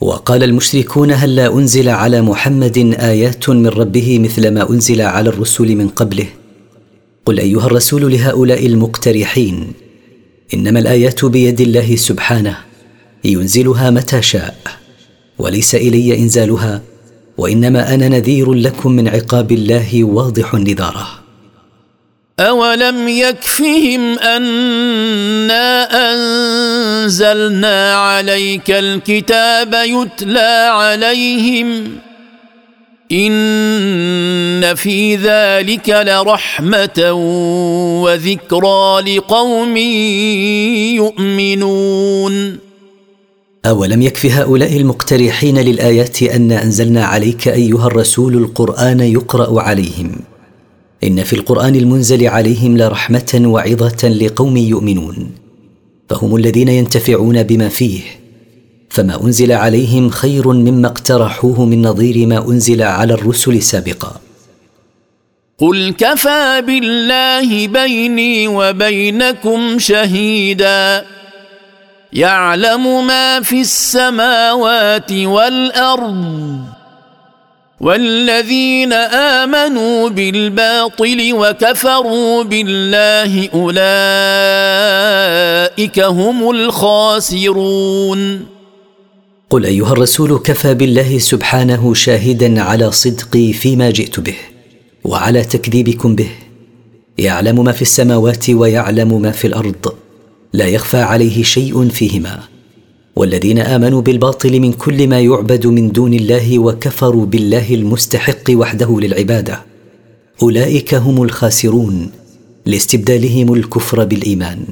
وقال 0.00 0.42
المشركون 0.42 1.12
هل 1.12 1.36
لا 1.36 1.54
أنزل 1.54 1.88
على 1.88 2.22
محمد 2.22 2.96
آيات 3.00 3.48
من 3.48 3.66
ربه 3.66 4.18
مثل 4.18 4.50
ما 4.50 4.70
أنزل 4.70 5.00
على 5.00 5.28
الرسل 5.28 5.76
من 5.76 5.88
قبله؟ 5.88 6.26
قل 7.26 7.38
أيها 7.40 7.66
الرسول 7.66 8.12
لهؤلاء 8.12 8.66
المقترحين 8.66 9.72
إنما 10.54 10.78
الآيات 10.78 11.24
بيد 11.24 11.60
الله 11.60 11.96
سبحانه 11.96 12.56
ينزلها 13.24 13.90
متى 13.90 14.22
شاء 14.22 14.56
وليس 15.38 15.74
إلي 15.74 16.18
إنزالها. 16.18 16.95
وإنما 17.38 17.94
أنا 17.94 18.08
نذير 18.08 18.52
لكم 18.52 18.92
من 18.92 19.08
عقاب 19.08 19.52
الله 19.52 20.04
واضح 20.04 20.54
نذاره. 20.54 21.08
اولم 22.40 23.08
يكفهم 23.08 24.18
انا 24.18 25.88
انزلنا 26.12 27.94
عليك 27.94 28.70
الكتاب 28.70 29.74
يتلى 29.74 30.70
عليهم 30.72 31.98
ان 33.12 34.74
في 34.74 35.16
ذلك 35.16 35.88
لرحمه 35.88 37.12
وذكرى 38.02 39.00
لقوم 39.16 39.76
يؤمنون. 40.96 42.65
أولم 43.66 44.02
يكف 44.02 44.26
هؤلاء 44.26 44.76
المقترحين 44.76 45.58
للآيات 45.58 46.22
أن 46.22 46.52
أنزلنا 46.52 47.04
عليك 47.04 47.48
أيها 47.48 47.86
الرسول 47.86 48.34
القرآن 48.34 49.00
يقرأ 49.00 49.62
عليهم؟ 49.62 50.16
إن 51.04 51.22
في 51.22 51.32
القرآن 51.32 51.74
المنزل 51.74 52.26
عليهم 52.28 52.78
لرحمة 52.78 53.42
وعظة 53.44 54.08
لقوم 54.08 54.56
يؤمنون. 54.56 55.30
فهم 56.10 56.36
الذين 56.36 56.68
ينتفعون 56.68 57.42
بما 57.42 57.68
فيه. 57.68 58.00
فما 58.90 59.24
أنزل 59.24 59.52
عليهم 59.52 60.10
خير 60.10 60.48
مما 60.48 60.88
اقترحوه 60.88 61.64
من 61.64 61.82
نظير 61.82 62.26
ما 62.26 62.48
أنزل 62.48 62.82
على 62.82 63.14
الرسل 63.14 63.62
سابقا. 63.62 64.20
قل 65.58 65.94
كفى 65.98 66.62
بالله 66.66 67.66
بيني 67.66 68.48
وبينكم 68.48 69.78
شهيدا. 69.78 71.15
يعلم 72.16 73.06
ما 73.06 73.40
في 73.40 73.60
السماوات 73.60 75.12
والأرض 75.12 76.60
والذين 77.80 78.92
آمنوا 79.42 80.08
بالباطل 80.08 81.32
وكفروا 81.32 82.42
بالله 82.42 83.48
أولئك 83.54 83.80
هم 86.00 86.50
الخاسرون. 86.50 88.20
قل 89.50 89.64
أيها 89.64 89.92
الرسول 89.92 90.38
كفى 90.38 90.74
بالله 90.74 91.18
سبحانه 91.18 91.94
شاهدا 91.94 92.62
على 92.62 92.92
صدقي 92.92 93.52
فيما 93.52 93.90
جئت 93.90 94.20
به 94.20 94.36
وعلى 95.04 95.44
تكذيبكم 95.44 96.14
به. 96.14 96.30
يعلم 97.18 97.64
ما 97.64 97.72
في 97.72 97.82
السماوات 97.82 98.50
ويعلم 98.50 99.22
ما 99.22 99.30
في 99.30 99.46
الأرض. 99.46 100.05
لا 100.52 100.66
يخفى 100.66 100.96
عليه 100.96 101.42
شيء 101.42 101.88
فيهما. 101.88 102.38
والذين 103.16 103.58
آمنوا 103.58 104.02
بالباطل 104.02 104.60
من 104.60 104.72
كل 104.72 105.08
ما 105.08 105.20
يعبد 105.20 105.66
من 105.66 105.92
دون 105.92 106.14
الله 106.14 106.58
وكفروا 106.58 107.26
بالله 107.26 107.74
المستحق 107.74 108.50
وحده 108.50 109.00
للعبادة. 109.00 109.62
أولئك 110.42 110.94
هم 110.94 111.22
الخاسرون. 111.22 112.10
لاستبدالهم 112.66 113.54
الكفر 113.54 114.04
بالإيمان. 114.04 114.66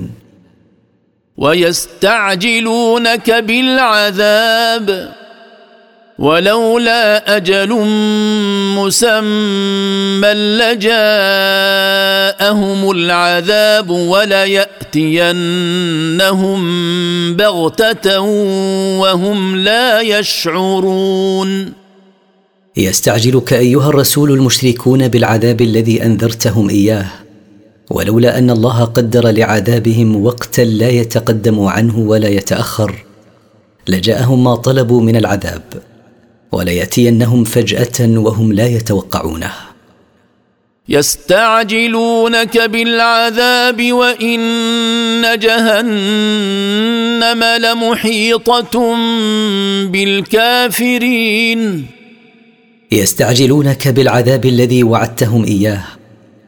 ويستعجلونك 1.37 3.31
بالعذاب. 3.31 5.15
ولولا 6.19 7.37
أجل 7.37 7.69
مسمى 8.79 10.29
لجاءهم 10.35 10.91
العذاب 12.91 13.91
ولياتينهم 14.97 16.61
بغتة 17.37 18.21
وهم 19.01 19.57
لا 19.57 20.01
يشعرون. 20.01 21.73
يستعجلك 22.77 23.53
أيها 23.53 23.89
الرسول 23.89 24.31
المشركون 24.33 25.09
بالعذاب 25.09 25.61
الذي 25.61 26.03
أنذرتهم 26.03 26.69
إياه 26.71 27.07
ولولا 27.91 28.39
أن 28.39 28.51
الله 28.51 28.85
قدر 28.85 29.29
لعذابهم 29.29 30.25
وقتا 30.25 30.63
لا 30.63 30.89
يتقدم 30.89 31.61
عنه 31.61 31.99
ولا 31.99 32.29
يتأخر 32.29 33.05
لجاءهم 33.89 34.45
ما 34.45 34.55
طلبوا 34.55 35.01
من 35.01 35.17
العذاب 35.17 35.63
وليأتينهم 36.53 37.45
فجأة 37.45 38.19
وهم 38.19 38.53
لا 38.53 38.67
يتوقعونه. 38.67 39.74
يستعجلونك 40.89 42.59
بالعذاب 42.59 43.93
وإن 43.93 45.39
جهنم 45.39 47.45
لمحيطة 47.45 48.97
بالكافرين. 49.87 51.87
يستعجلونك 52.93 53.89
بالعذاب 53.89 54.47
الذي 54.47 54.83
وعدتهم 54.83 55.45
إياه 55.45 55.83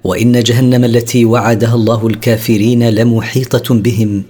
وإن 0.04 0.42
جهنم 0.42 0.84
التي 0.84 1.24
وعدها 1.24 1.74
الله 1.74 2.06
الكافرين 2.06 2.88
لمحيطة 2.88 3.74
بهم 3.74 4.22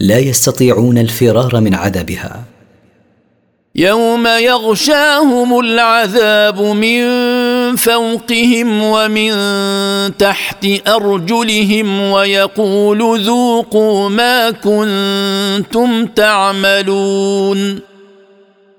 لا 0.00 0.18
يستطيعون 0.18 0.98
الفرار 0.98 1.60
من 1.60 1.74
عذابها. 1.74 2.44
يوم 3.76 4.26
يغشاهم 4.26 5.58
العذاب 5.58 6.60
من 6.60 7.00
فوقهم 7.76 8.82
ومن 8.82 9.32
تحت 10.16 10.66
أرجلهم 10.88 12.00
ويقول 12.00 13.20
ذوقوا 13.24 14.08
ما 14.08 14.50
كنتم 14.50 16.06
تعملون. 16.06 17.80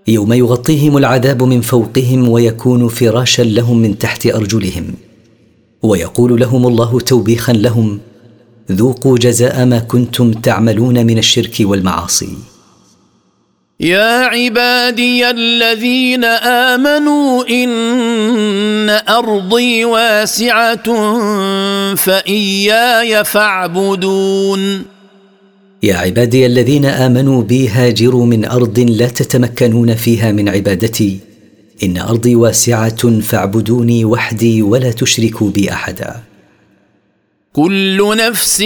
يوم 0.08 0.34
يغطيهم 0.34 0.98
العذاب 0.98 1.44
من 1.44 1.62
فوقهم 1.62 2.30
ويكون 2.30 2.88
فراشا 2.88 3.42
لهم 3.42 3.78
من 3.78 3.98
تحت 3.98 4.28
أرجلهم 4.28 4.94
ويقول 5.84 6.40
لهم 6.40 6.68
الله 6.68 7.00
توبيخا 7.00 7.54
لهم 7.54 8.00
ذوقوا 8.72 9.18
جزاء 9.18 9.66
ما 9.66 9.80
كنتم 9.80 10.32
تعملون 10.32 11.06
من 11.06 11.18
الشرك 11.18 11.56
والمعاصي. 11.60 12.55
يا 13.80 14.32
عبادي 14.32 15.30
الذين 15.30 16.24
آمنوا 16.24 17.44
إن 17.50 18.90
أرضي 18.90 19.86
واسعة 19.86 20.84
فإياي 21.96 23.24
فاعبدون. 23.24 24.84
يا 25.84 25.96
عبادي 25.96 26.46
الذين 26.46 26.86
آمنوا 26.86 27.44
بي 27.44 27.68
هاجروا 27.68 28.26
من 28.26 28.46
أرض 28.46 28.80
لا 28.80 29.08
تتمكنون 29.08 29.96
فيها 29.96 30.32
من 30.32 30.50
عبادتي. 30.50 31.20
إن 31.84 31.98
أرضي 31.98 32.36
واسعة 32.36 33.20
فاعبدوني 33.20 34.06
وحدي 34.06 34.62
ولا 34.62 34.92
تشركوا 34.92 35.50
بي 35.50 35.72
أحدا. 35.72 36.16
كل 37.56 38.18
نفس 38.18 38.62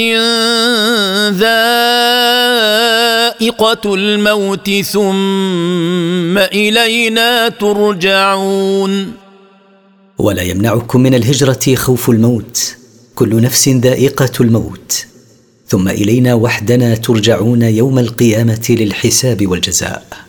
ذائقة 1.38 1.86
الموت 3.94 4.70
ثم 4.70 6.38
إلينا 6.38 7.50
ترجعون. 7.50 9.14
ولا 10.18 10.42
يمنعكم 10.42 11.00
من 11.02 11.16
الهجرة 11.16 11.76
خوف 11.76 12.10
الموت 12.10 12.76
كل 13.16 13.42
نفس 13.42 13.70
ذائقة 13.70 14.32
الموت 14.40 15.06
ثم 15.68 15.88
إلينا 15.90 16.34
وحدنا 16.34 16.96
ترجعون 16.96 17.62
يوم 17.62 18.00
القيامة 18.00 18.66
للحساب 18.70 19.48
والجزاء. 19.48 20.29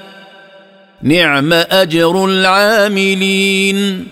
نعم 1.03 1.53
أجر 1.53 2.25
العاملين. 2.25 4.05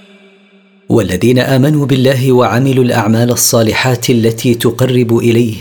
والذين 0.90 1.40
آمنوا 1.40 1.86
بالله 1.86 2.32
وعملوا 2.32 2.84
الأعمال 2.84 3.32
الصالحات 3.32 4.10
التي 4.10 4.56
تقرب 4.56 5.18
إليه 5.18 5.56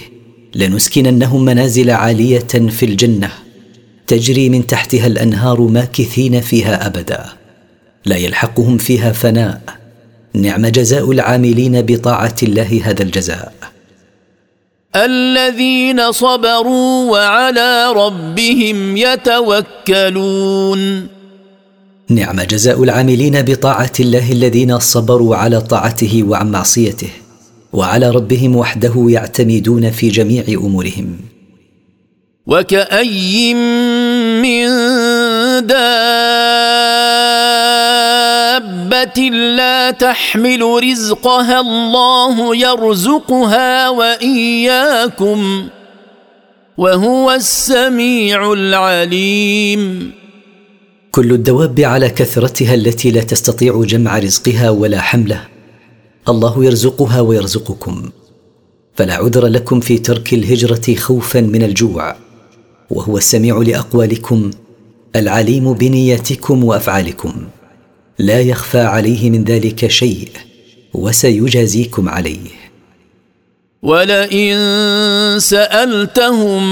لنسكننهم 0.55 1.45
منازل 1.45 1.91
عالية 1.91 2.69
في 2.69 2.83
الجنة 2.83 3.31
تجري 4.07 4.49
من 4.49 4.67
تحتها 4.67 5.07
الأنهار 5.07 5.61
ماكثين 5.61 6.41
فيها 6.41 6.87
أبدا 6.87 7.25
لا 8.07 8.17
يلحقهم 8.17 8.79
فيها 8.79 9.13
فناء. 9.13 9.61
نعم 10.35 10.67
جزاء 10.67 11.11
العاملين 11.11 11.83
بطاعة 11.83 12.37
الله 12.43 12.81
هذا 12.85 13.03
الجزاء. 13.03 13.53
الذين 14.97 16.13
صبروا 16.13 17.11
وعلى 17.11 17.93
ربهم 17.93 18.97
يتوكلون. 18.97 20.79
نعم 22.11 22.41
جزاء 22.41 22.83
العاملين 22.83 23.43
بطاعة 23.43 23.93
الله 24.01 24.33
الذين 24.33 24.79
صبروا 24.79 25.37
على 25.37 25.61
طاعته 25.61 26.23
وعن 26.23 26.51
معصيته 26.51 27.11
وعلى 27.73 28.11
ربهم 28.11 28.57
وحده 28.57 29.07
يعتمدون 29.09 29.91
في 29.91 30.09
جميع 30.09 30.45
أمورهم. 30.49 31.17
وكأي 32.47 33.55
من 33.55 34.67
دابة 35.67 35.99
لا 39.57 39.91
تحمل 39.91 40.63
رزقها 40.63 41.61
الله 41.61 42.57
يرزقها 42.57 43.89
وإياكم 43.89 45.69
وهو 46.79 47.33
السميع 47.33 48.53
العليم. 48.53 50.13
كل 51.11 51.33
الدواب 51.33 51.81
على 51.81 52.09
كثرتها 52.09 52.75
التي 52.75 53.11
لا 53.11 53.23
تستطيع 53.23 53.83
جمع 53.83 54.19
رزقها 54.19 54.71
ولا 54.71 55.01
حمله. 55.01 55.49
الله 56.29 56.65
يرزقها 56.65 57.21
ويرزقكم. 57.21 58.11
فلا 58.95 59.15
عذر 59.15 59.47
لكم 59.47 59.81
في 59.81 59.99
ترك 59.99 60.35
الهجرة 60.35 60.95
خوفا 60.95 61.41
من 61.41 61.63
الجوع. 61.63 62.17
وهو 62.91 63.19
السميع 63.19 63.59
لأقوالكم 63.59 64.51
العليم 65.17 65.73
بنياتكم 65.73 66.65
وأفعالكم. 66.65 67.35
لا 68.19 68.41
يخفى 68.41 68.81
عليه 68.81 69.31
من 69.31 69.45
ذلك 69.45 69.87
شيء 69.87 70.29
وسيجازيكم 70.95 72.09
عليه. 72.09 72.58
ولئن 73.83 74.57
سألتهم 75.39 76.63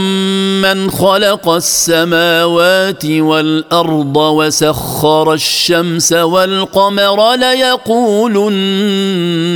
من 0.63 0.91
خلق 0.91 1.49
السماوات 1.49 3.05
والأرض 3.05 4.17
وسخر 4.17 5.33
الشمس 5.33 6.13
والقمر 6.13 7.35
ليقولن 7.35 8.53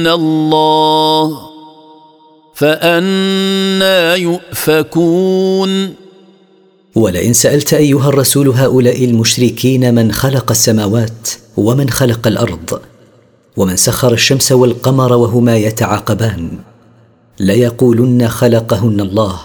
الله 0.07 1.41
فأنا 2.55 4.15
يؤفكون. 4.15 5.95
ولئن 6.95 7.33
سألت 7.33 7.75
أيها 7.75 8.09
الرسول 8.09 8.49
هؤلاء 8.49 9.05
المشركين 9.05 9.95
من 9.95 10.13
خلق 10.13 10.51
السماوات 10.51 11.29
ومن 11.57 11.91
خلق 11.91 12.27
الأرض 12.27 12.81
ومن 13.57 13.77
سخر 13.77 14.13
الشمس 14.13 14.53
والقمر 14.53 15.13
وهما 15.13 15.57
يتعاقبان 15.57 16.70
ليقولن 17.41 18.29
خلقهن 18.29 19.01
الله. 19.01 19.41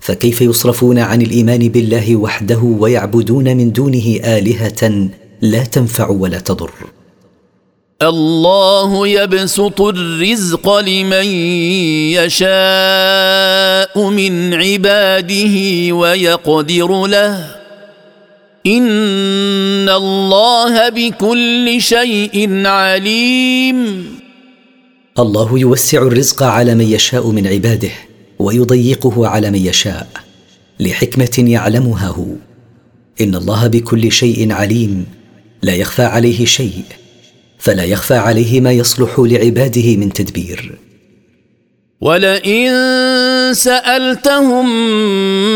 فكيف 0.00 0.42
يصرفون 0.42 0.98
عن 0.98 1.22
الإيمان 1.22 1.68
بالله 1.68 2.16
وحده 2.16 2.58
ويعبدون 2.58 3.56
من 3.56 3.72
دونه 3.72 4.20
آلهة 4.24 5.08
لا 5.42 5.64
تنفع 5.64 6.08
ولا 6.08 6.38
تضر. 6.38 6.70
الله 8.02 9.08
يبسط 9.08 9.80
الرزق 9.80 10.78
لمن 10.78 11.26
يشاء 12.16 14.10
من 14.10 14.54
عباده 14.54 15.56
ويقدر 15.94 17.06
له. 17.06 17.46
إن 18.66 19.88
الله 19.88 20.88
بكل 20.88 21.76
شيء 21.78 22.66
عليم. 22.66 24.17
الله 25.18 25.58
يوسع 25.58 26.02
الرزق 26.02 26.42
على 26.42 26.74
من 26.74 26.84
يشاء 26.84 27.30
من 27.30 27.46
عباده 27.46 27.90
ويضيقه 28.38 29.26
على 29.26 29.50
من 29.50 29.66
يشاء 29.66 30.08
لحكمة 30.80 31.44
يعلمها 31.50 32.08
هو. 32.08 32.26
إن 33.20 33.34
الله 33.34 33.66
بكل 33.66 34.12
شيء 34.12 34.52
عليم. 34.52 35.06
لا 35.62 35.74
يخفى 35.74 36.02
عليه 36.02 36.44
شيء. 36.44 36.84
فلا 37.58 37.84
يخفى 37.84 38.14
عليه 38.14 38.60
ما 38.60 38.72
يصلح 38.72 39.18
لعباده 39.18 39.96
من 39.96 40.12
تدبير. 40.12 40.78
ولئن 42.00 42.70
سألتهم 43.54 44.68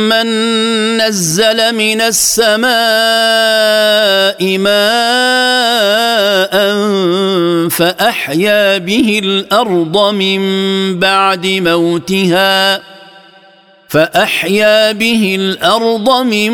من 0.09 0.27
نزل 0.99 1.75
من 1.75 2.01
السماء 2.01 2.73
ماء 4.59 6.55
فأحيا 7.69 8.79
به 8.79 9.21
الأرض 9.25 10.15
من 10.15 10.41
بعد 10.99 11.47
موتها 11.47 12.83
فأحيا 13.89 14.93
به 14.93 15.37
الأرض 15.39 16.11
من 16.23 16.53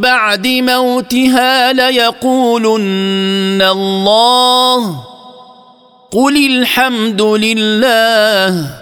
بعد 0.00 0.46
موتها 0.46 1.72
ليقولن 1.72 3.62
الله 3.62 5.04
قل 6.12 6.46
الحمد 6.46 7.22
لله 7.22 8.81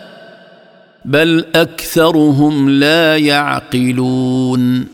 بل 1.04 1.44
أكثرهم 1.54 2.70
لا 2.70 3.16
يعقلون. 3.16 4.86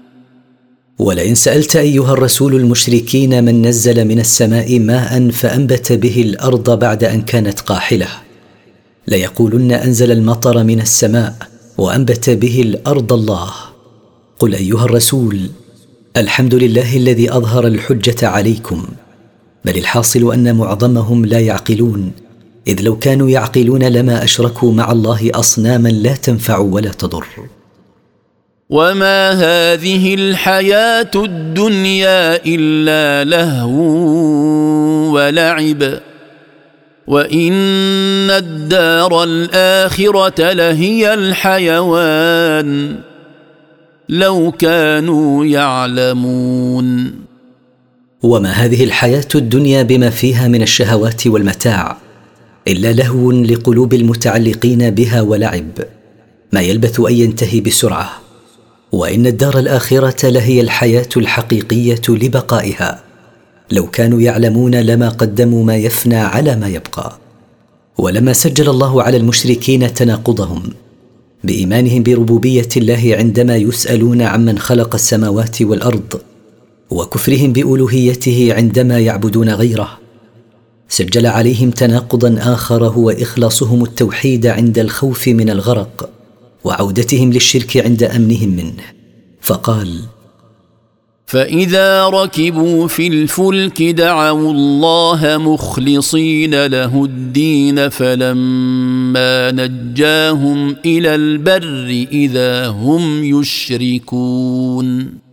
ولئن 0.99 1.35
سألت 1.35 1.77
أيها 1.77 2.13
الرسول 2.13 2.55
المشركين 2.55 3.45
من 3.45 3.67
نزل 3.67 4.05
من 4.05 4.21
السماء 4.21 4.79
ماء 4.79 5.31
فأنبت 5.31 5.93
به 5.93 6.23
الأرض 6.23 6.79
بعد 6.79 7.05
أن 7.05 7.23
كانت 7.23 7.61
قاحلة 7.61 8.09
ليقولن 9.09 9.73
أنزل 9.73 10.13
المطر 10.13 10.65
من 10.65 10.81
السماء 10.81 11.35
وأنبت 11.79 12.31
به 12.31 12.63
الأرض 12.63 13.13
الله. 13.13 13.51
قل 14.39 14.55
أيها 14.55 14.85
الرسول 14.85 15.51
الحمد 16.17 16.55
لله 16.55 16.97
الذي 16.97 17.33
أظهر 17.33 17.67
الحجة 17.67 18.29
عليكم 18.29 18.87
بل 19.65 19.79
الحاصل 19.79 20.33
أن 20.33 20.57
معظمهم 20.57 21.27
لا 21.27 21.41
يعقلون. 21.41 22.13
إذ 22.67 22.83
لو 22.83 22.99
كانوا 22.99 23.31
يعقلون 23.31 23.83
لما 23.83 24.25
أشركوا 24.25 24.73
مع 24.73 24.93
الله 24.93 25.31
أصناما 25.35 25.89
لا 25.89 26.17
تنفع 26.17 26.59
ولا 26.59 26.91
تضر. 26.91 27.27
وما 28.71 29.31
هذه 29.31 30.15
الحياة 30.15 31.11
الدنيا 31.15 32.45
الا 32.47 33.25
لهو 33.25 33.77
ولعب 35.15 36.01
وان 37.07 38.31
الدار 38.31 39.25
الاخره 39.25 40.53
لهي 40.53 41.15
الحيوان 41.15 42.97
لو 44.09 44.53
كانوا 44.53 45.45
يعلمون. 45.45 47.13
وما 48.23 48.51
هذه 48.51 48.85
الحياة 48.85 49.29
الدنيا 49.35 49.83
بما 49.83 50.11
فيها 50.11 50.49
من 50.49 50.63
الشهوات 50.63 51.27
والمتاع 51.27 52.06
إلا 52.69 52.93
لهو 52.93 53.33
لقلوب 53.33 53.95
المتعلقين 53.95 54.91
بها 54.91 55.21
ولعب. 55.21 55.71
ما 56.53 56.61
يلبث 56.61 57.01
أن 57.01 57.13
ينتهي 57.13 57.61
بسرعة. 57.61 58.11
وإن 58.93 59.27
الدار 59.27 59.59
الآخرة 59.59 60.29
لهي 60.29 60.61
الحياة 60.61 61.09
الحقيقية 61.17 62.03
لبقائها. 62.09 63.03
لو 63.71 63.87
كانوا 63.87 64.21
يعلمون 64.21 64.75
لما 64.75 65.09
قدموا 65.09 65.65
ما 65.65 65.77
يفنى 65.77 66.17
على 66.17 66.57
ما 66.57 66.69
يبقى. 66.69 67.19
ولما 67.99 68.33
سجل 68.33 68.69
الله 68.69 69.03
على 69.03 69.17
المشركين 69.17 69.95
تناقضهم. 69.95 70.63
بإيمانهم 71.45 72.03
بربوبية 72.03 72.69
الله 72.77 73.17
عندما 73.19 73.57
يسألون 73.57 74.23
عمن 74.23 74.59
خلق 74.59 74.95
السماوات 74.95 75.63
والأرض. 75.63 76.21
وكفرهم 76.91 77.53
بألوهيته 77.53 78.55
عندما 78.55 78.99
يعبدون 78.99 79.51
غيره. 79.51 80.06
سجل 80.89 81.27
عليهم 81.27 81.71
تناقضا 81.71 82.37
اخر 82.39 82.87
هو 82.87 83.11
اخلاصهم 83.11 83.85
التوحيد 83.85 84.47
عند 84.47 84.79
الخوف 84.79 85.29
من 85.29 85.51
الغرق 85.51 86.11
وعودتهم 86.65 87.33
للشرك 87.33 87.77
عند 87.77 88.03
أمنهم 88.03 88.49
منه. 88.49 88.85
فقال 89.41 90.01
فإذا 91.27 92.09
ركبوا 92.09 92.89
في 92.89 93.07
الفلك 93.07 93.83
دعوا 93.83 94.53
الله 94.53 95.39
مخلصين 95.39 96.67
له 96.67 97.05
الدين 97.05 97.89
فلما 97.89 99.51
نجاهم 99.51 100.77
إلى 100.85 101.15
البر 101.15 102.07
إذا 102.13 102.69
هم 102.69 103.25
يشركون. 103.41 105.26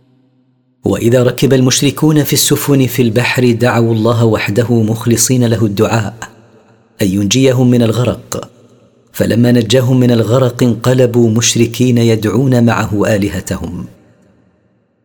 وإذا 0.84 1.22
ركب 1.22 1.52
المشركون 1.52 2.24
في 2.24 2.32
السفن 2.32 2.86
في 2.86 3.02
البحر 3.02 3.52
دعوا 3.52 3.94
الله 3.94 4.24
وحده 4.24 4.82
مخلصين 4.82 5.44
له 5.44 5.64
الدعاء 5.64 6.14
أن 7.02 7.06
ينجيهم 7.06 7.70
من 7.70 7.82
الغرق. 7.82 8.50
فلما 9.12 9.52
نجاهم 9.52 10.00
من 10.00 10.10
الغرق 10.10 10.62
انقلبوا 10.62 11.30
مشركين 11.30 11.98
يدعون 11.98 12.64
معه 12.64 13.02
آلهتهم. 13.06 13.86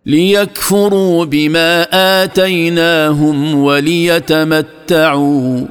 ليكفروا 0.06 1.26
بما 1.26 1.88
آتيناهم 2.24 3.56
وليتمتعوا. 3.56 5.62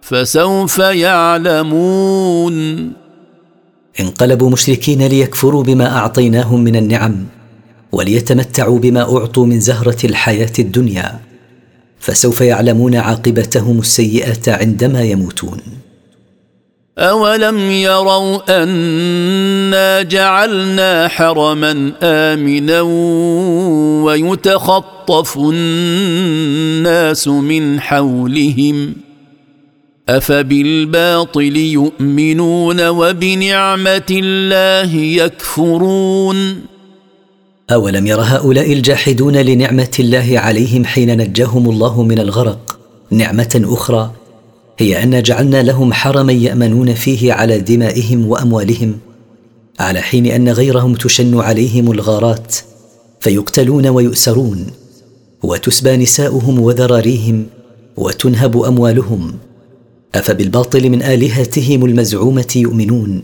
فسوف 0.00 0.78
يعلمون. 0.78 2.56
انقلبوا 4.00 4.50
مشركين 4.50 5.06
ليكفروا 5.06 5.62
بما 5.62 5.96
أعطيناهم 5.96 6.64
من 6.64 6.76
النعم. 6.76 7.26
وليتمتعوا 7.92 8.78
بما 8.78 9.00
أعطوا 9.16 9.46
من 9.46 9.60
زهرة 9.60 10.06
الحياة 10.06 10.52
الدنيا 10.58 11.20
فسوف 11.98 12.40
يعلمون 12.40 12.94
عاقبتهم 12.96 13.78
السيئه 13.78 14.40
عندما 14.48 15.02
يموتون. 15.02 15.58
اولم 16.98 17.70
يروا 17.70 18.62
انا 18.62 20.02
جعلنا 20.02 21.08
حرما 21.08 21.92
امنا 22.02 22.80
ويتخطف 24.04 25.38
الناس 25.38 27.28
من 27.28 27.80
حولهم 27.80 28.94
افبالباطل 30.08 31.56
يؤمنون 31.56 32.88
وبنعمه 32.88 34.10
الله 34.10 34.94
يكفرون 34.94 36.71
أولم 37.70 38.06
ير 38.06 38.20
هؤلاء 38.20 38.72
الجاحدون 38.72 39.36
لنعمة 39.36 39.90
الله 39.98 40.38
عليهم 40.38 40.84
حين 40.84 41.16
نجاهم 41.16 41.70
الله 41.70 42.02
من 42.02 42.18
الغرق 42.18 42.78
نعمة 43.10 43.62
أخرى 43.64 44.12
هي 44.78 45.02
أن 45.02 45.22
جعلنا 45.22 45.62
لهم 45.62 45.92
حرما 45.92 46.32
يأمنون 46.32 46.94
فيه 46.94 47.32
على 47.32 47.58
دمائهم 47.58 48.26
وأموالهم 48.26 48.98
على 49.80 50.00
حين 50.00 50.26
أن 50.26 50.48
غيرهم 50.48 50.94
تشن 50.94 51.40
عليهم 51.40 51.92
الغارات 51.92 52.56
فيقتلون 53.20 53.86
ويؤسرون 53.86 54.66
وتسبى 55.42 55.96
نساؤهم 55.96 56.60
وذراريهم 56.60 57.46
وتنهب 57.96 58.62
أموالهم 58.62 59.32
أفبالباطل 60.14 60.90
من 60.90 61.02
آلهتهم 61.02 61.84
المزعومة 61.84 62.52
يؤمنون؟ 62.56 63.22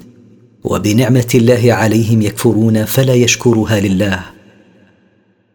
وبنعمة 0.68 1.30
الله 1.34 1.72
عليهم 1.72 2.22
يكفرون 2.22 2.84
فلا 2.84 3.14
يشكرها 3.14 3.80
لله. 3.80 4.20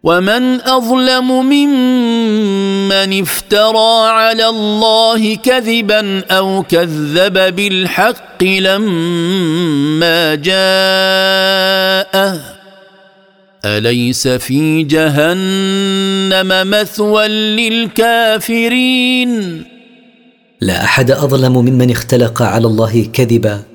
ومن 0.03 0.61
أظلم 0.61 1.45
ممن 1.45 3.21
افترى 3.21 4.07
على 4.09 4.49
الله 4.49 5.35
كذبا 5.35 6.23
أو 6.31 6.63
كذب 6.63 7.55
بالحق 7.55 8.43
لما 8.43 10.35
جاءه. 10.35 10.53
أليس 13.65 14.27
في 14.27 14.83
جهنم 14.83 16.69
مثوى 16.69 17.27
للكافرين؟ 17.57 19.31
لا 20.61 20.83
أحد 20.83 21.11
أظلم 21.11 21.53
ممن 21.53 21.91
اختلق 21.91 22.41
على 22.41 22.67
الله 22.67 23.09
كذبا 23.13 23.72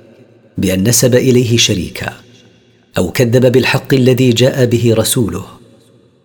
بأن 0.59 0.89
نسب 0.89 1.15
إليه 1.15 1.57
شريكا 1.57 2.13
أو 2.99 3.11
كذب 3.11 3.53
بالحق 3.53 3.95
الذي 3.95 4.31
جاء 4.31 4.65
به 4.65 4.95
رسوله. 4.95 5.45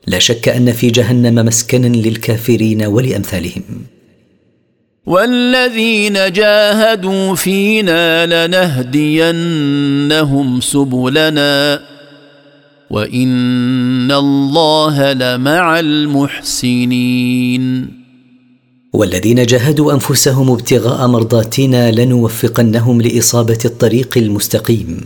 لا 0.07 0.19
شك 0.19 0.49
أن 0.49 0.71
في 0.71 0.89
جهنم 0.89 1.45
مسكنا 1.45 1.87
للكافرين 1.87 2.83
ولأمثالهم. 2.83 3.63
والذين 5.05 6.13
جاهدوا 6.13 7.35
فينا 7.35 8.47
لنهدينهم 8.47 10.61
سبلنا 10.61 11.81
وإن 12.89 14.11
الله 14.11 15.13
لمع 15.13 15.79
المحسنين. 15.79 18.02
والذين 18.93 19.45
جاهدوا 19.45 19.93
أنفسهم 19.93 20.51
ابتغاء 20.51 21.07
مرضاتنا 21.07 21.91
لنوفقنهم 21.91 23.01
لإصابة 23.01 23.57
الطريق 23.65 24.17
المستقيم. 24.17 25.01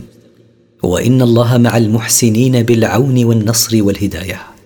وإن 0.82 1.22
الله 1.22 1.58
مع 1.58 1.76
المحسنين 1.76 2.62
بالعون 2.62 3.24
والنصر 3.24 3.82
والهداية. 3.82 4.57